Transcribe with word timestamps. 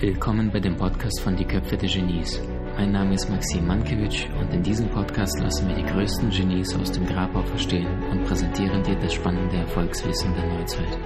Willkommen 0.00 0.50
bei 0.52 0.58
dem 0.58 0.76
Podcast 0.76 1.20
von 1.20 1.36
Die 1.36 1.44
Köpfe 1.44 1.76
der 1.76 1.88
Genies. 1.88 2.40
Mein 2.76 2.90
Name 2.90 3.14
ist 3.14 3.30
Maxim 3.30 3.68
Mankewitsch 3.68 4.26
und 4.40 4.52
in 4.52 4.64
diesem 4.64 4.88
Podcast 4.88 5.38
lassen 5.38 5.68
wir 5.68 5.76
die 5.76 5.84
größten 5.84 6.28
Genies 6.30 6.74
aus 6.74 6.90
dem 6.90 7.06
Grabau 7.06 7.44
verstehen 7.44 7.86
und 8.10 8.24
präsentieren 8.24 8.82
dir 8.82 8.96
das 8.96 9.14
spannende 9.14 9.58
Erfolgswissen 9.58 10.34
der 10.34 10.46
Neuzeit. 10.58 10.98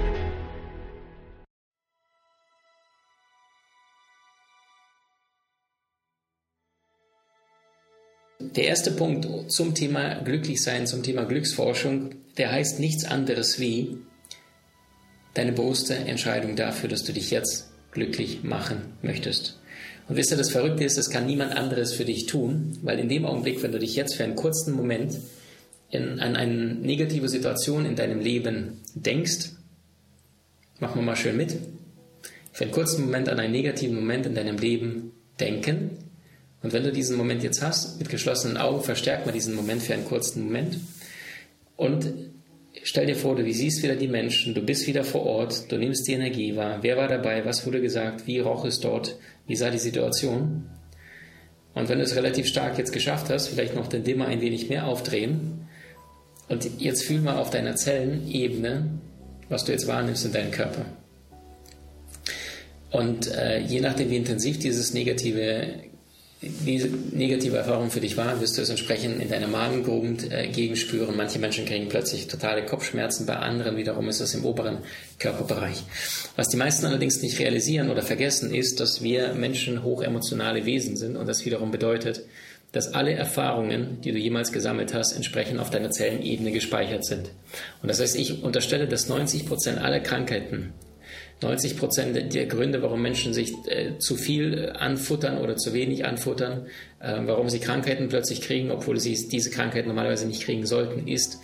Der 8.40 8.64
erste 8.64 8.92
Punkt 8.92 9.52
zum 9.52 9.74
Thema 9.74 10.22
Glücklichsein, 10.22 10.86
zum 10.86 11.02
Thema 11.02 11.24
Glücksforschung, 11.24 12.23
der 12.38 12.52
heißt 12.52 12.80
nichts 12.80 13.04
anderes 13.04 13.58
wie 13.58 13.98
deine 15.34 15.52
bewusste 15.52 15.94
Entscheidung 15.94 16.56
dafür, 16.56 16.88
dass 16.88 17.04
du 17.04 17.12
dich 17.12 17.30
jetzt 17.30 17.70
glücklich 17.90 18.42
machen 18.42 18.94
möchtest. 19.02 19.58
Und 20.08 20.16
wisst 20.16 20.30
ihr, 20.30 20.36
das 20.36 20.50
Verrückte 20.50 20.84
ist, 20.84 20.98
das 20.98 21.10
kann 21.10 21.26
niemand 21.26 21.56
anderes 21.56 21.94
für 21.94 22.04
dich 22.04 22.26
tun, 22.26 22.78
weil 22.82 22.98
in 22.98 23.08
dem 23.08 23.24
Augenblick, 23.24 23.62
wenn 23.62 23.72
du 23.72 23.78
dich 23.78 23.96
jetzt 23.96 24.16
für 24.16 24.24
einen 24.24 24.36
kurzen 24.36 24.74
Moment 24.74 25.18
in, 25.90 26.20
an 26.20 26.36
eine 26.36 26.74
negative 26.74 27.28
Situation 27.28 27.86
in 27.86 27.96
deinem 27.96 28.20
Leben 28.20 28.80
denkst, 28.94 29.50
machen 30.78 30.96
wir 30.96 31.02
mal 31.02 31.16
schön 31.16 31.36
mit, 31.36 31.56
für 32.52 32.64
einen 32.64 32.72
kurzen 32.72 33.04
Moment 33.04 33.28
an 33.28 33.40
einen 33.40 33.52
negativen 33.52 33.96
Moment 33.96 34.26
in 34.26 34.34
deinem 34.34 34.58
Leben 34.58 35.12
denken. 35.40 35.90
Und 36.62 36.72
wenn 36.72 36.84
du 36.84 36.92
diesen 36.92 37.16
Moment 37.16 37.42
jetzt 37.42 37.62
hast, 37.62 37.98
mit 37.98 38.08
geschlossenen 38.08 38.56
Augen, 38.56 38.82
verstärkt 38.82 39.26
man 39.26 39.34
diesen 39.34 39.54
Moment 39.54 39.82
für 39.82 39.94
einen 39.94 40.04
kurzen 40.04 40.44
Moment. 40.44 40.78
Und 41.76 42.12
Stell 42.82 43.06
dir 43.06 43.16
vor, 43.16 43.34
du 43.34 43.50
siehst 43.50 43.82
wieder 43.82 43.94
die 43.94 44.08
Menschen, 44.08 44.52
du 44.52 44.60
bist 44.60 44.86
wieder 44.86 45.04
vor 45.04 45.24
Ort, 45.24 45.70
du 45.72 45.78
nimmst 45.78 46.06
die 46.06 46.12
Energie 46.12 46.54
wahr. 46.54 46.80
Wer 46.82 46.96
war 46.96 47.08
dabei? 47.08 47.44
Was 47.44 47.64
wurde 47.64 47.80
gesagt? 47.80 48.26
Wie 48.26 48.40
roch 48.40 48.64
es 48.64 48.80
dort? 48.80 49.16
Wie 49.46 49.56
sah 49.56 49.70
die 49.70 49.78
Situation? 49.78 50.66
Und 51.72 51.88
wenn 51.88 51.98
du 51.98 52.04
es 52.04 52.14
relativ 52.14 52.46
stark 52.46 52.76
jetzt 52.76 52.92
geschafft 52.92 53.30
hast, 53.30 53.48
vielleicht 53.48 53.74
noch 53.74 53.86
den 53.86 54.04
Dimmer 54.04 54.26
ein 54.26 54.40
wenig 54.40 54.68
mehr 54.68 54.86
aufdrehen. 54.86 55.66
Und 56.48 56.68
jetzt 56.78 57.04
fühl 57.04 57.20
mal 57.20 57.38
auf 57.38 57.50
deiner 57.50 57.74
Zellenebene, 57.74 58.98
was 59.48 59.64
du 59.64 59.72
jetzt 59.72 59.86
wahrnimmst 59.86 60.26
in 60.26 60.32
deinem 60.32 60.50
Körper. 60.50 60.84
Und 62.90 63.32
äh, 63.32 63.60
je 63.60 63.80
nachdem, 63.80 64.10
wie 64.10 64.16
intensiv 64.16 64.58
dieses 64.58 64.92
negative 64.92 65.74
diese 66.66 66.88
negative 67.12 67.56
Erfahrung 67.56 67.90
für 67.90 68.00
dich 68.00 68.16
war, 68.16 68.40
wirst 68.40 68.58
du 68.58 68.62
es 68.62 68.70
entsprechend 68.70 69.20
in 69.20 69.28
deiner 69.28 69.48
Magengegend 69.48 70.32
äh, 70.32 70.48
gegenspüren. 70.48 71.16
Manche 71.16 71.38
Menschen 71.38 71.64
kriegen 71.66 71.88
plötzlich 71.88 72.26
totale 72.26 72.64
Kopfschmerzen, 72.64 73.26
bei 73.26 73.36
anderen 73.36 73.76
wiederum 73.76 74.08
ist 74.08 74.20
es 74.20 74.34
im 74.34 74.44
oberen 74.44 74.78
Körperbereich. 75.18 75.82
Was 76.36 76.48
die 76.48 76.56
meisten 76.56 76.86
allerdings 76.86 77.22
nicht 77.22 77.38
realisieren 77.38 77.90
oder 77.90 78.02
vergessen, 78.02 78.54
ist, 78.54 78.80
dass 78.80 79.02
wir 79.02 79.34
Menschen 79.34 79.82
hochemotionale 79.82 80.64
Wesen 80.64 80.96
sind 80.96 81.16
und 81.16 81.28
das 81.28 81.44
wiederum 81.44 81.70
bedeutet, 81.70 82.22
dass 82.72 82.92
alle 82.92 83.12
Erfahrungen, 83.12 84.00
die 84.02 84.10
du 84.10 84.18
jemals 84.18 84.50
gesammelt 84.50 84.94
hast, 84.94 85.12
entsprechend 85.12 85.60
auf 85.60 85.70
deiner 85.70 85.90
Zellenebene 85.90 86.50
gespeichert 86.50 87.04
sind. 87.04 87.30
Und 87.82 87.88
das 87.88 88.00
heißt, 88.00 88.16
ich 88.16 88.42
unterstelle, 88.42 88.88
dass 88.88 89.08
90 89.08 89.46
Prozent 89.46 89.78
aller 89.78 90.00
Krankheiten 90.00 90.72
90 91.44 91.76
Prozent 91.76 92.34
der 92.34 92.46
Gründe, 92.46 92.82
warum 92.82 93.02
Menschen 93.02 93.32
sich 93.32 93.52
äh, 93.66 93.98
zu 93.98 94.16
viel 94.16 94.70
anfuttern 94.70 95.38
oder 95.38 95.56
zu 95.56 95.72
wenig 95.72 96.04
anfuttern, 96.04 96.66
äh, 97.00 97.20
warum 97.24 97.48
sie 97.48 97.60
Krankheiten 97.60 98.08
plötzlich 98.08 98.40
kriegen, 98.40 98.70
obwohl 98.70 98.98
sie 98.98 99.28
diese 99.28 99.50
Krankheit 99.50 99.86
normalerweise 99.86 100.26
nicht 100.26 100.42
kriegen 100.42 100.66
sollten, 100.66 101.06
ist 101.06 101.38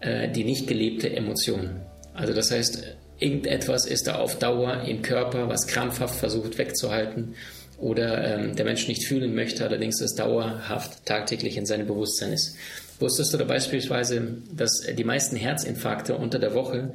äh, 0.00 0.30
die 0.30 0.44
nicht 0.44 0.66
gelebte 0.66 1.14
Emotion. 1.14 1.80
Also 2.14 2.32
das 2.34 2.50
heißt, 2.50 2.96
irgendetwas 3.18 3.86
ist 3.86 4.06
da 4.06 4.16
auf 4.16 4.38
Dauer 4.38 4.82
im 4.82 5.02
Körper, 5.02 5.48
was 5.48 5.66
krampfhaft 5.66 6.16
versucht 6.16 6.58
wegzuhalten 6.58 7.34
oder 7.78 8.38
ähm, 8.38 8.56
der 8.56 8.64
Mensch 8.64 8.88
nicht 8.88 9.04
fühlen 9.04 9.34
möchte, 9.34 9.64
allerdings 9.64 10.00
es 10.00 10.14
dauerhaft 10.14 11.04
tagtäglich 11.04 11.56
in 11.56 11.66
seinem 11.66 11.86
Bewusstsein 11.86 12.32
ist. 12.32 12.56
Wusstest 13.00 13.34
du 13.34 13.38
da 13.38 13.44
beispielsweise, 13.44 14.38
dass 14.52 14.80
die 14.80 15.04
meisten 15.04 15.36
Herzinfarkte 15.36 16.16
unter 16.16 16.38
der 16.38 16.54
Woche 16.54 16.94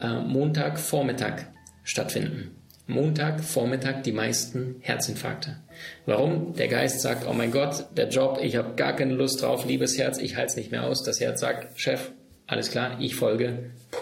äh, 0.00 0.20
Montag, 0.20 0.78
Vormittag 0.78 1.46
stattfinden. 1.82 2.56
Montag, 2.86 3.42
Vormittag 3.42 4.02
die 4.02 4.12
meisten 4.12 4.76
Herzinfarkte. 4.80 5.56
Warum? 6.04 6.54
Der 6.54 6.68
Geist 6.68 7.00
sagt, 7.00 7.26
oh 7.28 7.32
mein 7.32 7.52
Gott, 7.52 7.86
der 7.96 8.08
Job, 8.08 8.40
ich 8.42 8.56
habe 8.56 8.74
gar 8.74 8.94
keine 8.94 9.14
Lust 9.14 9.42
drauf, 9.42 9.64
liebes 9.66 9.96
Herz, 9.98 10.18
ich 10.18 10.36
halte 10.36 10.50
es 10.50 10.56
nicht 10.56 10.72
mehr 10.72 10.84
aus. 10.84 11.02
Das 11.04 11.20
Herz 11.20 11.40
sagt, 11.40 11.80
Chef, 11.80 12.10
alles 12.46 12.70
klar, 12.70 12.98
ich 13.00 13.14
folge. 13.14 13.70
Puh. 13.90 13.98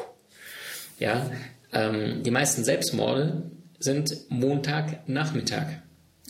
Ja, 0.99 1.31
ähm, 1.73 2.23
die 2.23 2.31
meisten 2.31 2.65
Selbstmorde 2.65 3.51
sind 3.79 4.15
Montagnachmittag. 4.29 5.67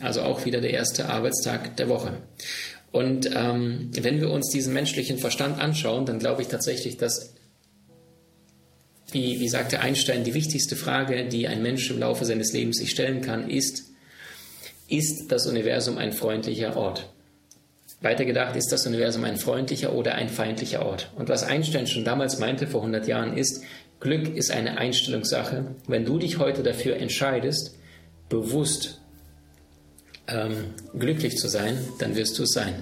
Also 0.01 0.23
auch 0.23 0.45
wieder 0.45 0.61
der 0.61 0.71
erste 0.71 1.09
Arbeitstag 1.09 1.77
der 1.77 1.89
Woche. 1.89 2.23
Und 2.93 3.31
ähm, 3.35 3.91
wenn 3.93 4.21
wir 4.21 4.31
uns 4.31 4.49
diesen 4.49 4.73
menschlichen 4.73 5.19
Verstand 5.19 5.61
anschauen, 5.61 6.07
dann 6.07 6.19
glaube 6.19 6.43
ich 6.43 6.49
tatsächlich, 6.49 6.97
dass 6.97 7.35
wie, 9.15 9.41
wie 9.41 9.49
sagte 9.49 9.81
Einstein, 9.81 10.25
die 10.25 10.35
wichtigste 10.35 10.77
Frage, 10.77 11.29
die 11.29 11.49
ein 11.49 11.63
Mensch 11.63 11.91
im 11.91 11.99
Laufe 11.99 12.25
seines 12.25 12.53
Lebens 12.53 12.79
sich 12.79 12.91
stellen 12.91 13.21
kann, 13.21 13.49
ist, 13.49 13.91
ist 14.89 15.31
das 15.31 15.47
Universum 15.47 15.99
ein 15.99 16.13
freundlicher 16.13 16.77
Ort? 16.77 17.09
Weitergedacht, 18.01 18.57
ist 18.57 18.73
das 18.73 18.87
Universum 18.87 19.25
ein 19.25 19.37
freundlicher 19.37 19.93
oder 19.93 20.15
ein 20.15 20.29
feindlicher 20.29 20.85
Ort? 20.85 21.13
Und 21.17 21.29
was 21.29 21.45
Einstein 21.45 21.87
schon 21.87 22.05
damals 22.05 22.39
meinte, 22.39 22.67
vor 22.67 22.81
100 22.81 23.07
Jahren, 23.07 23.37
ist, 23.37 23.63
Glück 24.01 24.35
ist 24.35 24.51
eine 24.51 24.79
Einstellungssache. 24.79 25.75
Wenn 25.87 26.07
du 26.07 26.19
dich 26.19 26.39
heute 26.39 26.63
dafür 26.63 26.97
entscheidest, 26.97 27.77
bewusst 28.31 29.00
ähm, 30.31 30.75
glücklich 30.99 31.37
zu 31.37 31.49
sein, 31.49 31.77
dann 31.99 32.17
wirst 32.17 32.39
du 32.39 32.45
es 32.45 32.53
sein. 32.53 32.75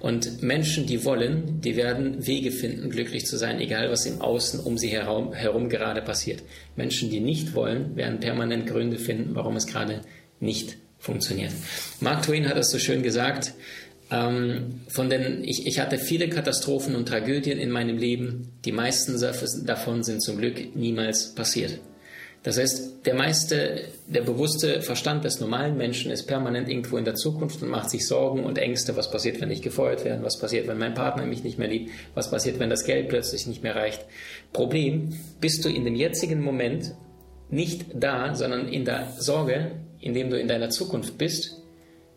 Und 0.00 0.42
Menschen, 0.42 0.86
die 0.86 1.04
wollen, 1.04 1.60
die 1.60 1.76
werden 1.76 2.26
Wege 2.26 2.50
finden, 2.50 2.90
glücklich 2.90 3.26
zu 3.26 3.36
sein, 3.36 3.60
egal 3.60 3.90
was 3.90 4.06
im 4.06 4.20
Außen 4.20 4.60
um 4.60 4.78
sie 4.78 4.88
herum, 4.88 5.32
herum 5.32 5.68
gerade 5.68 6.02
passiert. 6.02 6.42
Menschen, 6.76 7.10
die 7.10 7.20
nicht 7.20 7.54
wollen, 7.54 7.96
werden 7.96 8.20
permanent 8.20 8.66
Gründe 8.66 8.98
finden, 8.98 9.34
warum 9.34 9.56
es 9.56 9.66
gerade 9.66 10.00
nicht 10.40 10.76
funktioniert. 10.98 11.52
Mark 12.00 12.22
Twain 12.22 12.48
hat 12.48 12.56
es 12.56 12.70
so 12.70 12.78
schön 12.78 13.02
gesagt, 13.02 13.52
ähm, 14.10 14.80
von 14.88 15.10
den, 15.10 15.44
ich, 15.44 15.66
ich 15.66 15.80
hatte 15.80 15.98
viele 15.98 16.28
Katastrophen 16.28 16.94
und 16.94 17.08
Tragödien 17.08 17.58
in 17.58 17.70
meinem 17.70 17.98
Leben, 17.98 18.52
die 18.64 18.72
meisten 18.72 19.18
davon 19.66 20.02
sind 20.02 20.22
zum 20.22 20.38
Glück 20.38 20.74
niemals 20.76 21.34
passiert. 21.34 21.78
Das 22.44 22.58
heißt, 22.58 23.06
der 23.06 23.14
meiste, 23.14 23.86
der 24.06 24.20
bewusste 24.20 24.82
Verstand 24.82 25.24
des 25.24 25.40
normalen 25.40 25.78
Menschen 25.78 26.12
ist 26.12 26.26
permanent 26.26 26.68
irgendwo 26.68 26.98
in 26.98 27.06
der 27.06 27.14
Zukunft 27.14 27.62
und 27.62 27.70
macht 27.70 27.88
sich 27.88 28.06
Sorgen 28.06 28.44
und 28.44 28.58
Ängste, 28.58 28.96
was 28.96 29.10
passiert, 29.10 29.40
wenn 29.40 29.50
ich 29.50 29.62
gefeuert 29.62 30.04
werde, 30.04 30.22
was 30.22 30.38
passiert, 30.38 30.68
wenn 30.68 30.76
mein 30.76 30.92
Partner 30.92 31.24
mich 31.24 31.42
nicht 31.42 31.58
mehr 31.58 31.68
liebt, 31.68 31.90
was 32.14 32.30
passiert, 32.30 32.58
wenn 32.58 32.68
das 32.68 32.84
Geld 32.84 33.08
plötzlich 33.08 33.46
nicht 33.46 33.62
mehr 33.62 33.74
reicht. 33.74 34.04
Problem, 34.52 35.18
bist 35.40 35.64
du 35.64 35.70
in 35.70 35.86
dem 35.86 35.94
jetzigen 35.94 36.42
Moment 36.42 36.94
nicht 37.48 37.86
da, 37.94 38.34
sondern 38.34 38.68
in 38.68 38.84
der 38.84 39.08
Sorge, 39.18 39.70
indem 40.00 40.28
du 40.28 40.38
in 40.38 40.46
deiner 40.46 40.68
Zukunft 40.68 41.16
bist, 41.16 41.62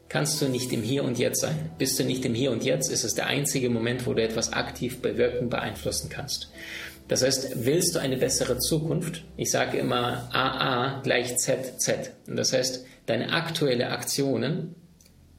kannst 0.10 0.42
du 0.42 0.50
nicht 0.50 0.74
im 0.74 0.82
Hier 0.82 1.06
und 1.06 1.18
Jetzt 1.18 1.40
sein. 1.40 1.72
Bist 1.78 1.98
du 2.00 2.04
nicht 2.04 2.26
im 2.26 2.34
Hier 2.34 2.52
und 2.52 2.66
Jetzt, 2.66 2.92
ist 2.92 3.06
es 3.06 3.14
der 3.14 3.28
einzige 3.28 3.70
Moment, 3.70 4.06
wo 4.06 4.14
du 4.14 4.24
etwas 4.24 4.52
aktiv 4.52 5.02
bewirken, 5.02 5.50
beeinflussen 5.50 6.10
kannst. 6.10 6.50
Das 7.08 7.24
heißt, 7.24 7.66
willst 7.66 7.96
du 7.96 8.00
eine 8.00 8.18
bessere 8.18 8.60
Zukunft? 8.60 9.24
Ich 9.38 9.52
sage 9.52 9.78
immer 9.78 10.30
AA 10.34 11.02
gleich 11.02 11.38
ZZ. 11.38 12.12
Und 12.28 12.36
das 12.36 12.54
heißt, 12.54 12.86
deine 13.06 13.32
aktuellen 13.32 13.88
Aktionen 13.88 14.76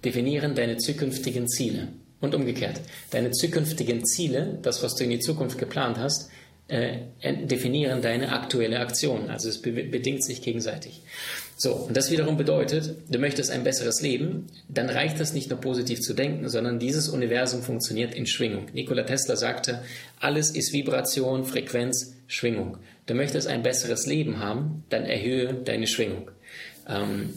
definieren 0.05 0.55
deine 0.55 0.79
zukünftigen 0.79 1.49
Ziele. 1.49 1.89
Und 2.21 2.35
umgekehrt, 2.35 2.81
deine 3.11 3.31
zukünftigen 3.31 4.05
Ziele, 4.05 4.59
das, 4.63 4.83
was 4.83 4.97
du 4.97 5.05
in 5.05 5.11
die 5.11 5.21
Zukunft 5.21 5.57
geplant 5.57 5.99
hast, 5.99 6.31
äh, 6.67 6.99
definieren 7.47 8.03
deine 8.03 8.33
aktuelle 8.33 8.81
Aktion. 8.81 9.31
Also 9.31 9.49
es 9.49 9.63
be 9.63 9.71
bedingt 9.71 10.25
sich 10.25 10.43
gegenseitig. 10.43 11.03
So, 11.61 11.73
und 11.73 11.97
das 11.97 12.13
wiederum 12.13 12.37
bedeutet, 12.37 12.95
du 13.11 13.19
möchtest 13.19 13.51
ein 13.51 13.65
besseres 13.65 14.01
Leben, 14.01 14.47
dann 14.69 14.89
reicht 14.89 15.19
es 15.19 15.33
nicht 15.33 15.51
nur 15.51 15.61
positiv 15.61 16.01
zu 16.01 16.15
denken, 16.15 16.49
sondern 16.49 16.79
dieses 16.79 17.09
Universum 17.09 17.63
funktioniert 17.63 18.15
in 18.15 18.27
Schwingung. 18.27 18.67
Nikola 18.75 19.03
Tesla 19.03 19.35
sagte, 19.35 19.83
alles 20.21 20.53
ist 20.53 20.73
Vibration, 20.73 21.45
Frequenz, 21.45 22.15
Schwingung. 22.29 22.79
Du 23.07 23.15
möchtest 23.15 23.49
ein 23.49 23.65
besseres 23.65 24.07
Leben 24.07 24.39
haben, 24.39 24.85
dann 24.89 25.05
erhöhe 25.05 25.53
deine 25.53 25.89
Schwingung. 25.89 26.31
Ähm, 26.89 27.31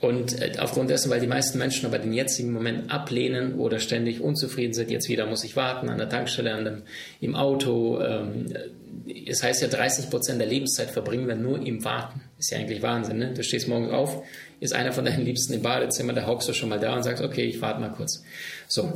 und 0.00 0.40
äh, 0.40 0.54
aufgrund 0.58 0.88
dessen, 0.88 1.10
weil 1.10 1.20
die 1.20 1.26
meisten 1.26 1.58
Menschen 1.58 1.84
aber 1.84 1.98
den 1.98 2.14
jetzigen 2.14 2.50
Moment 2.50 2.90
ablehnen 2.90 3.56
oder 3.56 3.78
ständig 3.78 4.22
unzufrieden 4.22 4.72
sind, 4.72 4.90
jetzt 4.90 5.10
wieder 5.10 5.26
muss 5.26 5.44
ich 5.44 5.54
warten 5.54 5.90
an 5.90 5.98
der 5.98 6.08
Tankstelle, 6.08 6.54
an 6.54 6.64
dem, 6.64 6.82
im 7.20 7.34
Auto. 7.34 8.00
Ähm, 8.00 8.46
es 9.26 9.42
heißt 9.42 9.62
ja, 9.62 9.68
30 9.68 10.10
Prozent 10.10 10.40
der 10.40 10.48
Lebenszeit 10.48 10.90
verbringen 10.90 11.28
wir 11.28 11.36
nur 11.36 11.64
im 11.64 11.84
Warten. 11.84 12.20
Ist 12.38 12.50
ja 12.50 12.58
eigentlich 12.58 12.82
Wahnsinn, 12.82 13.18
ne? 13.18 13.34
Du 13.34 13.42
stehst 13.42 13.68
morgens 13.68 13.92
auf, 13.92 14.22
ist 14.60 14.74
einer 14.74 14.92
von 14.92 15.04
deinen 15.04 15.24
Liebsten 15.24 15.52
im 15.52 15.62
Badezimmer, 15.62 16.12
da 16.12 16.26
hockst 16.26 16.48
du 16.48 16.52
schon 16.52 16.68
mal 16.68 16.78
da 16.78 16.94
und 16.94 17.02
sagst, 17.02 17.22
okay, 17.22 17.44
ich 17.44 17.60
warte 17.60 17.80
mal 17.80 17.90
kurz. 17.90 18.22
So. 18.68 18.92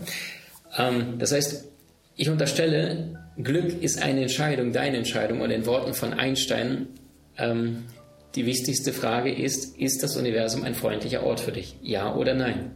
Ähm, 0.77 1.19
das 1.19 1.33
heißt, 1.33 1.69
ich 2.17 2.29
unterstelle, 2.29 3.21
Glück 3.43 3.83
ist 3.83 4.03
eine 4.03 4.23
Entscheidung, 4.23 4.73
deine 4.73 4.99
Entscheidung. 4.99 5.41
Und 5.41 5.51
in 5.51 5.67
Worten 5.67 5.95
von 5.95 6.13
Einstein, 6.13 6.89
ähm, 7.37 7.85
die 8.35 8.47
wichtigste 8.47 8.93
Frage 8.93 9.33
ist, 9.33 9.79
ist 9.79 10.03
das 10.03 10.17
Universum 10.17 10.65
ein 10.65 10.75
freundlicher 10.75 11.25
Ort 11.25 11.41
für 11.41 11.53
dich? 11.53 11.77
Ja 11.83 12.15
oder 12.15 12.35
nein? 12.35 12.73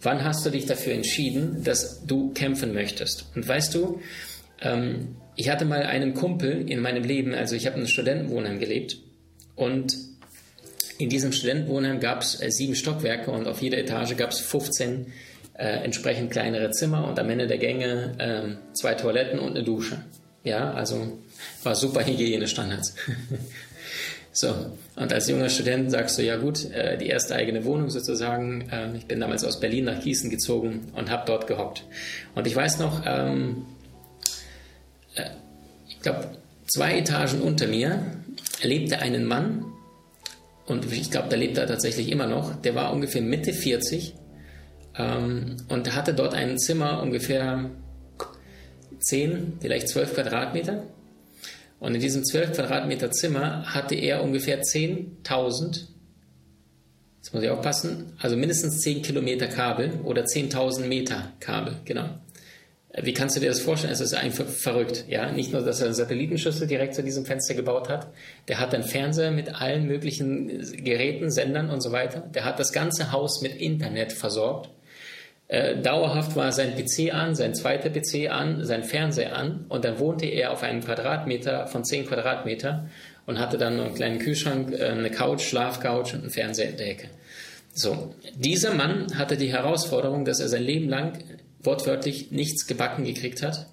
Wann 0.00 0.22
hast 0.24 0.46
du 0.46 0.50
dich 0.50 0.66
dafür 0.66 0.94
entschieden, 0.94 1.64
dass 1.64 2.04
du 2.06 2.32
kämpfen 2.32 2.72
möchtest? 2.72 3.26
Und 3.34 3.46
weißt 3.46 3.74
du, 3.74 4.00
ähm, 4.60 5.16
ich 5.36 5.48
hatte 5.48 5.64
mal 5.64 5.82
einen 5.82 6.14
Kumpel 6.14 6.68
in 6.70 6.80
meinem 6.80 7.04
Leben, 7.04 7.34
also 7.34 7.54
ich 7.54 7.66
habe 7.66 7.74
in 7.74 7.82
einem 7.82 7.88
Studentenwohnheim 7.88 8.58
gelebt 8.58 8.98
und 9.54 9.96
in 10.98 11.08
diesem 11.08 11.32
Studentenwohnheim 11.32 12.00
gab 12.00 12.22
es 12.22 12.40
äh, 12.40 12.50
sieben 12.50 12.74
Stockwerke 12.74 13.30
und 13.30 13.46
auf 13.46 13.62
jeder 13.62 13.78
Etage 13.78 14.16
gab 14.16 14.30
es 14.30 14.40
15 14.40 15.12
äh, 15.54 15.64
entsprechend 15.84 16.30
kleinere 16.30 16.70
Zimmer 16.70 17.06
und 17.06 17.18
am 17.18 17.30
Ende 17.30 17.46
der 17.46 17.58
Gänge 17.58 18.14
äh, 18.18 18.74
zwei 18.74 18.94
Toiletten 18.94 19.38
und 19.38 19.50
eine 19.50 19.62
Dusche. 19.62 20.04
Ja, 20.44 20.72
also 20.72 21.18
war 21.62 21.74
super 21.74 22.04
Hygienestandards. 22.04 22.94
So, 24.30 24.54
und 24.94 25.12
als 25.12 25.28
junger 25.28 25.48
Student 25.48 25.90
sagst 25.90 26.16
du, 26.16 26.22
ja 26.22 26.36
gut, 26.36 26.70
äh, 26.70 26.96
die 26.96 27.08
erste 27.08 27.34
eigene 27.34 27.64
Wohnung 27.64 27.90
sozusagen. 27.90 28.68
Ähm, 28.70 28.94
ich 28.94 29.06
bin 29.06 29.18
damals 29.18 29.42
aus 29.42 29.58
Berlin 29.58 29.86
nach 29.86 30.00
Gießen 30.00 30.30
gezogen 30.30 30.92
und 30.94 31.10
habe 31.10 31.24
dort 31.26 31.48
gehockt. 31.48 31.82
Und 32.36 32.46
ich 32.46 32.54
weiß 32.54 32.78
noch, 32.78 33.02
ähm, 33.04 33.66
äh, 33.66 33.77
ich 35.88 36.00
glaube, 36.00 36.28
zwei 36.66 36.98
Etagen 36.98 37.40
unter 37.40 37.66
mir 37.66 38.02
lebte 38.62 38.98
ein 38.98 39.24
Mann, 39.24 39.64
und 40.68 40.92
ich 40.92 41.10
glaube, 41.10 41.28
der 41.28 41.38
lebt 41.38 41.56
da 41.56 41.64
tatsächlich 41.64 42.12
immer 42.12 42.26
noch, 42.26 42.54
der 42.54 42.74
war 42.74 42.92
ungefähr 42.92 43.22
Mitte 43.22 43.54
40 43.54 44.14
ähm, 44.96 45.56
und 45.68 45.94
hatte 45.94 46.12
dort 46.12 46.34
ein 46.34 46.58
Zimmer 46.58 47.02
ungefähr 47.02 47.70
10, 48.98 49.54
vielleicht 49.60 49.88
12 49.88 50.14
Quadratmeter 50.14 50.84
und 51.80 51.94
in 51.94 52.00
diesem 52.00 52.22
12 52.22 52.52
Quadratmeter 52.52 53.10
Zimmer 53.10 53.64
hatte 53.74 53.94
er 53.94 54.22
ungefähr 54.22 54.60
10.000, 54.60 55.86
jetzt 57.16 57.32
muss 57.32 57.42
ich 57.42 57.48
aufpassen, 57.48 58.12
also 58.18 58.36
mindestens 58.36 58.80
10 58.80 59.00
Kilometer 59.00 59.46
Kabel 59.46 60.00
oder 60.04 60.24
10.000 60.24 60.86
Meter 60.86 61.32
Kabel, 61.40 61.76
genau. 61.86 62.10
Wie 62.94 63.12
kannst 63.12 63.36
du 63.36 63.40
dir 63.40 63.48
das 63.48 63.60
vorstellen? 63.60 63.92
Es 63.92 64.00
ist 64.00 64.14
einfach 64.14 64.46
verrückt. 64.46 65.04
Ja, 65.08 65.30
nicht 65.30 65.52
nur, 65.52 65.62
dass 65.62 65.80
er 65.80 65.86
eine 65.86 65.94
Satellitenschüssel 65.94 66.66
direkt 66.66 66.94
zu 66.94 67.02
diesem 67.02 67.26
Fenster 67.26 67.54
gebaut 67.54 67.88
hat. 67.90 68.08
Der 68.48 68.58
hat 68.58 68.74
einen 68.74 68.82
Fernseher 68.82 69.30
mit 69.30 69.60
allen 69.60 69.86
möglichen 69.86 70.48
Geräten, 70.84 71.30
Sendern 71.30 71.68
und 71.68 71.82
so 71.82 71.92
weiter. 71.92 72.20
Der 72.20 72.44
hat 72.44 72.58
das 72.58 72.72
ganze 72.72 73.12
Haus 73.12 73.42
mit 73.42 73.54
Internet 73.60 74.12
versorgt. 74.12 74.70
Äh, 75.48 75.80
dauerhaft 75.80 76.34
war 76.36 76.50
sein 76.52 76.74
PC 76.76 77.12
an, 77.12 77.34
sein 77.34 77.54
zweiter 77.54 77.90
PC 77.90 78.30
an, 78.30 78.64
sein 78.64 78.84
Fernseher 78.84 79.36
an 79.36 79.64
und 79.70 79.84
dann 79.84 79.98
wohnte 79.98 80.26
er 80.26 80.52
auf 80.52 80.62
einem 80.62 80.82
Quadratmeter 80.82 81.66
von 81.66 81.84
10 81.84 82.06
Quadratmeter 82.06 82.86
und 83.24 83.38
hatte 83.38 83.56
dann 83.56 83.80
einen 83.80 83.94
kleinen 83.94 84.18
Kühlschrank, 84.18 84.72
äh, 84.72 84.84
eine 84.84 85.10
Couch, 85.10 85.42
Schlafcouch 85.42 86.12
und 86.12 86.20
einen 86.20 86.30
Fernseher 86.30 86.68
in 86.70 86.76
der 86.76 86.90
Ecke. 86.90 87.08
So, 87.72 88.14
dieser 88.34 88.74
Mann 88.74 89.06
hatte 89.16 89.38
die 89.38 89.52
Herausforderung, 89.52 90.26
dass 90.26 90.40
er 90.40 90.48
sein 90.48 90.64
Leben 90.64 90.88
lang 90.88 91.12
wortwörtlich 91.62 92.30
nichts 92.30 92.66
gebacken 92.66 93.04
gekriegt 93.04 93.42
hat. 93.42 93.66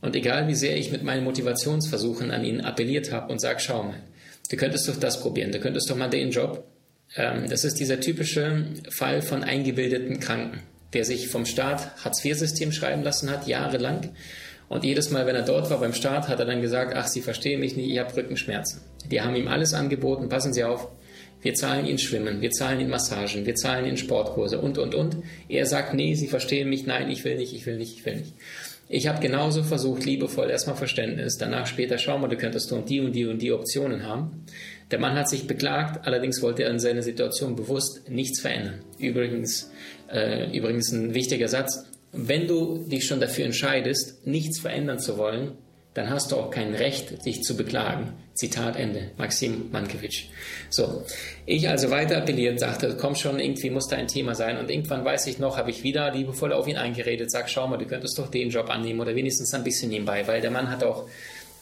Und 0.00 0.14
egal 0.14 0.46
wie 0.48 0.54
sehr 0.54 0.76
ich 0.76 0.92
mit 0.92 1.02
meinen 1.02 1.24
Motivationsversuchen 1.24 2.30
an 2.30 2.44
ihn 2.44 2.60
appelliert 2.60 3.12
habe 3.12 3.32
und 3.32 3.40
sage, 3.40 3.60
schau 3.60 3.82
mal, 3.82 4.02
du 4.50 4.56
könntest 4.56 4.88
doch 4.88 4.96
das 4.96 5.20
probieren, 5.20 5.52
du 5.52 5.58
könntest 5.58 5.90
doch 5.90 5.96
mal 5.96 6.10
den 6.10 6.30
Job. 6.30 6.64
Ähm, 7.16 7.48
das 7.48 7.64
ist 7.64 7.80
dieser 7.80 8.00
typische 8.00 8.66
Fall 8.90 9.22
von 9.22 9.42
eingebildeten 9.42 10.20
Kranken 10.20 10.60
der 10.92 11.04
sich 11.04 11.28
vom 11.28 11.46
Staat 11.46 11.90
Hartz-IV-System 12.04 12.72
schreiben 12.72 13.02
lassen 13.02 13.30
hat, 13.30 13.46
jahrelang. 13.46 14.12
Und 14.68 14.82
jedes 14.82 15.10
Mal, 15.10 15.26
wenn 15.26 15.36
er 15.36 15.42
dort 15.42 15.70
war 15.70 15.78
beim 15.78 15.92
Staat, 15.92 16.28
hat 16.28 16.40
er 16.40 16.46
dann 16.46 16.62
gesagt, 16.62 16.94
ach, 16.96 17.06
Sie 17.06 17.20
verstehen 17.20 17.60
mich 17.60 17.76
nicht, 17.76 17.90
ich 17.90 17.98
habe 17.98 18.16
Rückenschmerzen. 18.16 18.80
Die 19.10 19.20
haben 19.20 19.36
ihm 19.36 19.46
alles 19.46 19.74
angeboten, 19.74 20.28
passen 20.28 20.52
Sie 20.52 20.64
auf, 20.64 20.88
wir 21.46 21.54
zahlen 21.54 21.86
Ihnen 21.86 21.98
Schwimmen, 21.98 22.40
wir 22.40 22.50
zahlen 22.50 22.80
Ihnen 22.80 22.90
Massagen, 22.90 23.46
wir 23.46 23.54
zahlen 23.54 23.86
Ihnen 23.86 23.96
Sportkurse 23.96 24.58
und, 24.58 24.78
und, 24.78 24.96
und. 24.96 25.18
Er 25.48 25.64
sagt, 25.64 25.94
nee, 25.94 26.14
Sie 26.14 26.26
verstehen 26.26 26.68
mich, 26.68 26.86
nein, 26.86 27.08
ich 27.08 27.24
will 27.24 27.36
nicht, 27.36 27.54
ich 27.54 27.64
will 27.66 27.76
nicht, 27.76 27.98
ich 27.98 28.04
will 28.04 28.16
nicht. 28.16 28.34
Ich 28.88 29.06
habe 29.06 29.20
genauso 29.20 29.62
versucht, 29.62 30.04
liebevoll 30.04 30.50
erstmal 30.50 30.74
Verständnis, 30.74 31.38
danach 31.38 31.68
später, 31.68 31.98
schau 31.98 32.18
mal, 32.18 32.26
du 32.26 32.36
könntest 32.36 32.72
doch 32.72 32.84
die 32.84 32.98
und 32.98 33.12
die 33.12 33.26
und 33.26 33.40
die 33.40 33.52
Optionen 33.52 34.02
haben. 34.02 34.44
Der 34.90 34.98
Mann 34.98 35.16
hat 35.16 35.28
sich 35.28 35.46
beklagt, 35.46 36.04
allerdings 36.04 36.42
wollte 36.42 36.64
er 36.64 36.70
in 36.70 36.80
seiner 36.80 37.02
Situation 37.02 37.54
bewusst 37.54 38.10
nichts 38.10 38.40
verändern. 38.40 38.80
Übrigens, 38.98 39.70
äh, 40.12 40.50
übrigens 40.50 40.90
ein 40.90 41.14
wichtiger 41.14 41.46
Satz. 41.46 41.84
Wenn 42.10 42.48
du 42.48 42.78
dich 42.88 43.06
schon 43.06 43.20
dafür 43.20 43.44
entscheidest, 43.44 44.26
nichts 44.26 44.58
verändern 44.58 44.98
zu 44.98 45.16
wollen, 45.16 45.52
dann 45.96 46.10
hast 46.10 46.30
du 46.30 46.36
auch 46.36 46.50
kein 46.50 46.74
Recht, 46.74 47.24
dich 47.24 47.42
zu 47.42 47.56
beklagen. 47.56 48.12
Zitat 48.34 48.76
Ende. 48.76 49.12
Maxim 49.16 49.70
Mankiewicz. 49.72 50.24
So. 50.68 51.04
Ich 51.46 51.70
also 51.70 51.90
weiter 51.90 52.18
appelliert, 52.18 52.60
sagte, 52.60 52.98
komm 53.00 53.14
schon, 53.14 53.40
irgendwie 53.40 53.70
muss 53.70 53.88
da 53.88 53.96
ein 53.96 54.06
Thema 54.06 54.34
sein. 54.34 54.58
Und 54.58 54.70
irgendwann 54.70 55.06
weiß 55.06 55.26
ich 55.26 55.38
noch, 55.38 55.56
habe 55.56 55.70
ich 55.70 55.82
wieder 55.82 56.12
liebevoll 56.12 56.52
auf 56.52 56.68
ihn 56.68 56.76
eingeredet, 56.76 57.30
sag, 57.30 57.48
schau 57.48 57.66
mal, 57.66 57.78
du 57.78 57.86
könntest 57.86 58.18
doch 58.18 58.28
den 58.28 58.50
Job 58.50 58.68
annehmen 58.68 59.00
oder 59.00 59.14
wenigstens 59.14 59.54
ein 59.54 59.64
bisschen 59.64 59.88
nebenbei, 59.88 60.26
weil 60.26 60.42
der 60.42 60.50
Mann 60.50 60.68
hat 60.68 60.84
auch 60.84 61.08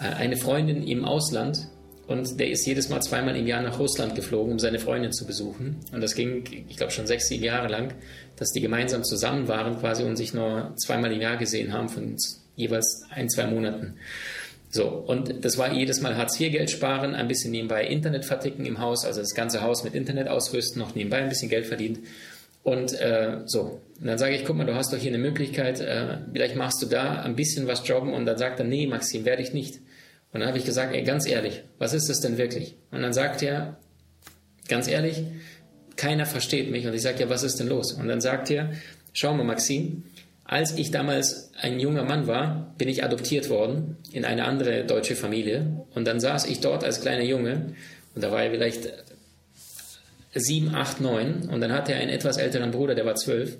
äh, 0.00 0.02
eine 0.02 0.36
Freundin 0.36 0.82
im 0.84 1.04
Ausland, 1.04 1.68
und 2.06 2.38
der 2.38 2.50
ist 2.50 2.66
jedes 2.66 2.90
Mal 2.90 3.00
zweimal 3.00 3.34
im 3.34 3.46
Jahr 3.46 3.62
nach 3.62 3.78
Russland 3.78 4.14
geflogen, 4.14 4.52
um 4.52 4.58
seine 4.58 4.78
Freundin 4.78 5.12
zu 5.12 5.26
besuchen. 5.26 5.80
Und 5.90 6.02
das 6.02 6.14
ging, 6.14 6.44
ich 6.68 6.76
glaube, 6.76 6.92
schon 6.92 7.06
sechs, 7.06 7.28
sieben 7.28 7.44
Jahre 7.44 7.68
lang, 7.68 7.94
dass 8.36 8.52
die 8.52 8.60
gemeinsam 8.60 9.04
zusammen 9.04 9.48
waren 9.48 9.78
quasi 9.78 10.02
und 10.02 10.16
sich 10.16 10.34
nur 10.34 10.74
zweimal 10.76 11.12
im 11.12 11.22
Jahr 11.22 11.38
gesehen 11.38 11.72
haben, 11.72 11.88
von 11.88 12.14
jeweils 12.56 13.04
ein, 13.10 13.28
zwei 13.28 13.46
Monaten. 13.46 13.94
So, 14.70 14.88
und 14.88 15.44
das 15.44 15.56
war 15.56 15.72
jedes 15.72 16.00
Mal 16.00 16.16
Hartz-IV-Geld 16.16 16.68
sparen, 16.70 17.14
ein 17.14 17.28
bisschen 17.28 17.52
nebenbei 17.52 17.86
Internet 17.86 18.24
verticken 18.24 18.66
im 18.66 18.80
Haus, 18.80 19.04
also 19.04 19.20
das 19.20 19.34
ganze 19.34 19.62
Haus 19.62 19.84
mit 19.84 19.94
Internet 19.94 20.26
ausrüsten, 20.28 20.82
noch 20.82 20.96
nebenbei 20.96 21.18
ein 21.18 21.28
bisschen 21.28 21.48
Geld 21.48 21.66
verdient. 21.66 22.00
Und 22.64 22.98
äh, 22.98 23.42
so, 23.44 23.80
und 24.00 24.06
dann 24.06 24.18
sage 24.18 24.34
ich, 24.34 24.44
guck 24.44 24.56
mal, 24.56 24.66
du 24.66 24.74
hast 24.74 24.92
doch 24.92 24.98
hier 24.98 25.10
eine 25.10 25.18
Möglichkeit, 25.18 25.80
äh, 25.80 26.18
vielleicht 26.32 26.56
machst 26.56 26.82
du 26.82 26.86
da 26.86 27.22
ein 27.22 27.36
bisschen 27.36 27.66
was 27.66 27.86
jobben. 27.86 28.12
Und 28.12 28.26
dann 28.26 28.38
sagt 28.38 28.58
er, 28.58 28.64
nee, 28.64 28.86
Maxim, 28.86 29.24
werde 29.24 29.42
ich 29.42 29.52
nicht. 29.52 29.76
Und 30.32 30.40
dann 30.40 30.48
habe 30.48 30.58
ich 30.58 30.64
gesagt, 30.64 30.94
ey, 30.94 31.02
ganz 31.04 31.26
ehrlich, 31.26 31.62
was 31.78 31.92
ist 31.92 32.08
das 32.08 32.20
denn 32.20 32.38
wirklich? 32.38 32.74
Und 32.90 33.02
dann 33.02 33.12
sagt 33.12 33.42
er, 33.42 33.76
ganz 34.66 34.88
ehrlich, 34.88 35.22
keiner 35.96 36.26
versteht 36.26 36.70
mich. 36.70 36.86
Und 36.86 36.94
ich 36.94 37.02
sage, 37.02 37.20
ja, 37.20 37.28
was 37.28 37.44
ist 37.44 37.60
denn 37.60 37.68
los? 37.68 37.92
Und 37.92 38.08
dann 38.08 38.20
sagt 38.20 38.50
er, 38.50 38.72
schau 39.12 39.34
mal, 39.34 39.44
Maxim, 39.44 40.04
als 40.44 40.76
ich 40.76 40.90
damals 40.90 41.52
ein 41.58 41.80
junger 41.80 42.04
Mann 42.04 42.26
war, 42.26 42.74
bin 42.76 42.88
ich 42.88 43.02
adoptiert 43.02 43.48
worden 43.48 43.96
in 44.12 44.24
eine 44.24 44.44
andere 44.44 44.84
deutsche 44.84 45.16
Familie. 45.16 45.84
Und 45.94 46.06
dann 46.06 46.20
saß 46.20 46.46
ich 46.46 46.60
dort 46.60 46.84
als 46.84 47.00
kleiner 47.00 47.24
Junge 47.24 47.74
und 48.14 48.22
da 48.22 48.30
war 48.30 48.42
er 48.42 48.50
vielleicht 48.50 48.90
sieben, 50.34 50.74
acht, 50.74 51.00
neun. 51.00 51.48
Und 51.50 51.60
dann 51.60 51.72
hatte 51.72 51.92
er 51.92 52.00
einen 52.00 52.10
etwas 52.10 52.36
älteren 52.36 52.70
Bruder, 52.70 52.94
der 52.94 53.06
war 53.06 53.14
zwölf. 53.14 53.56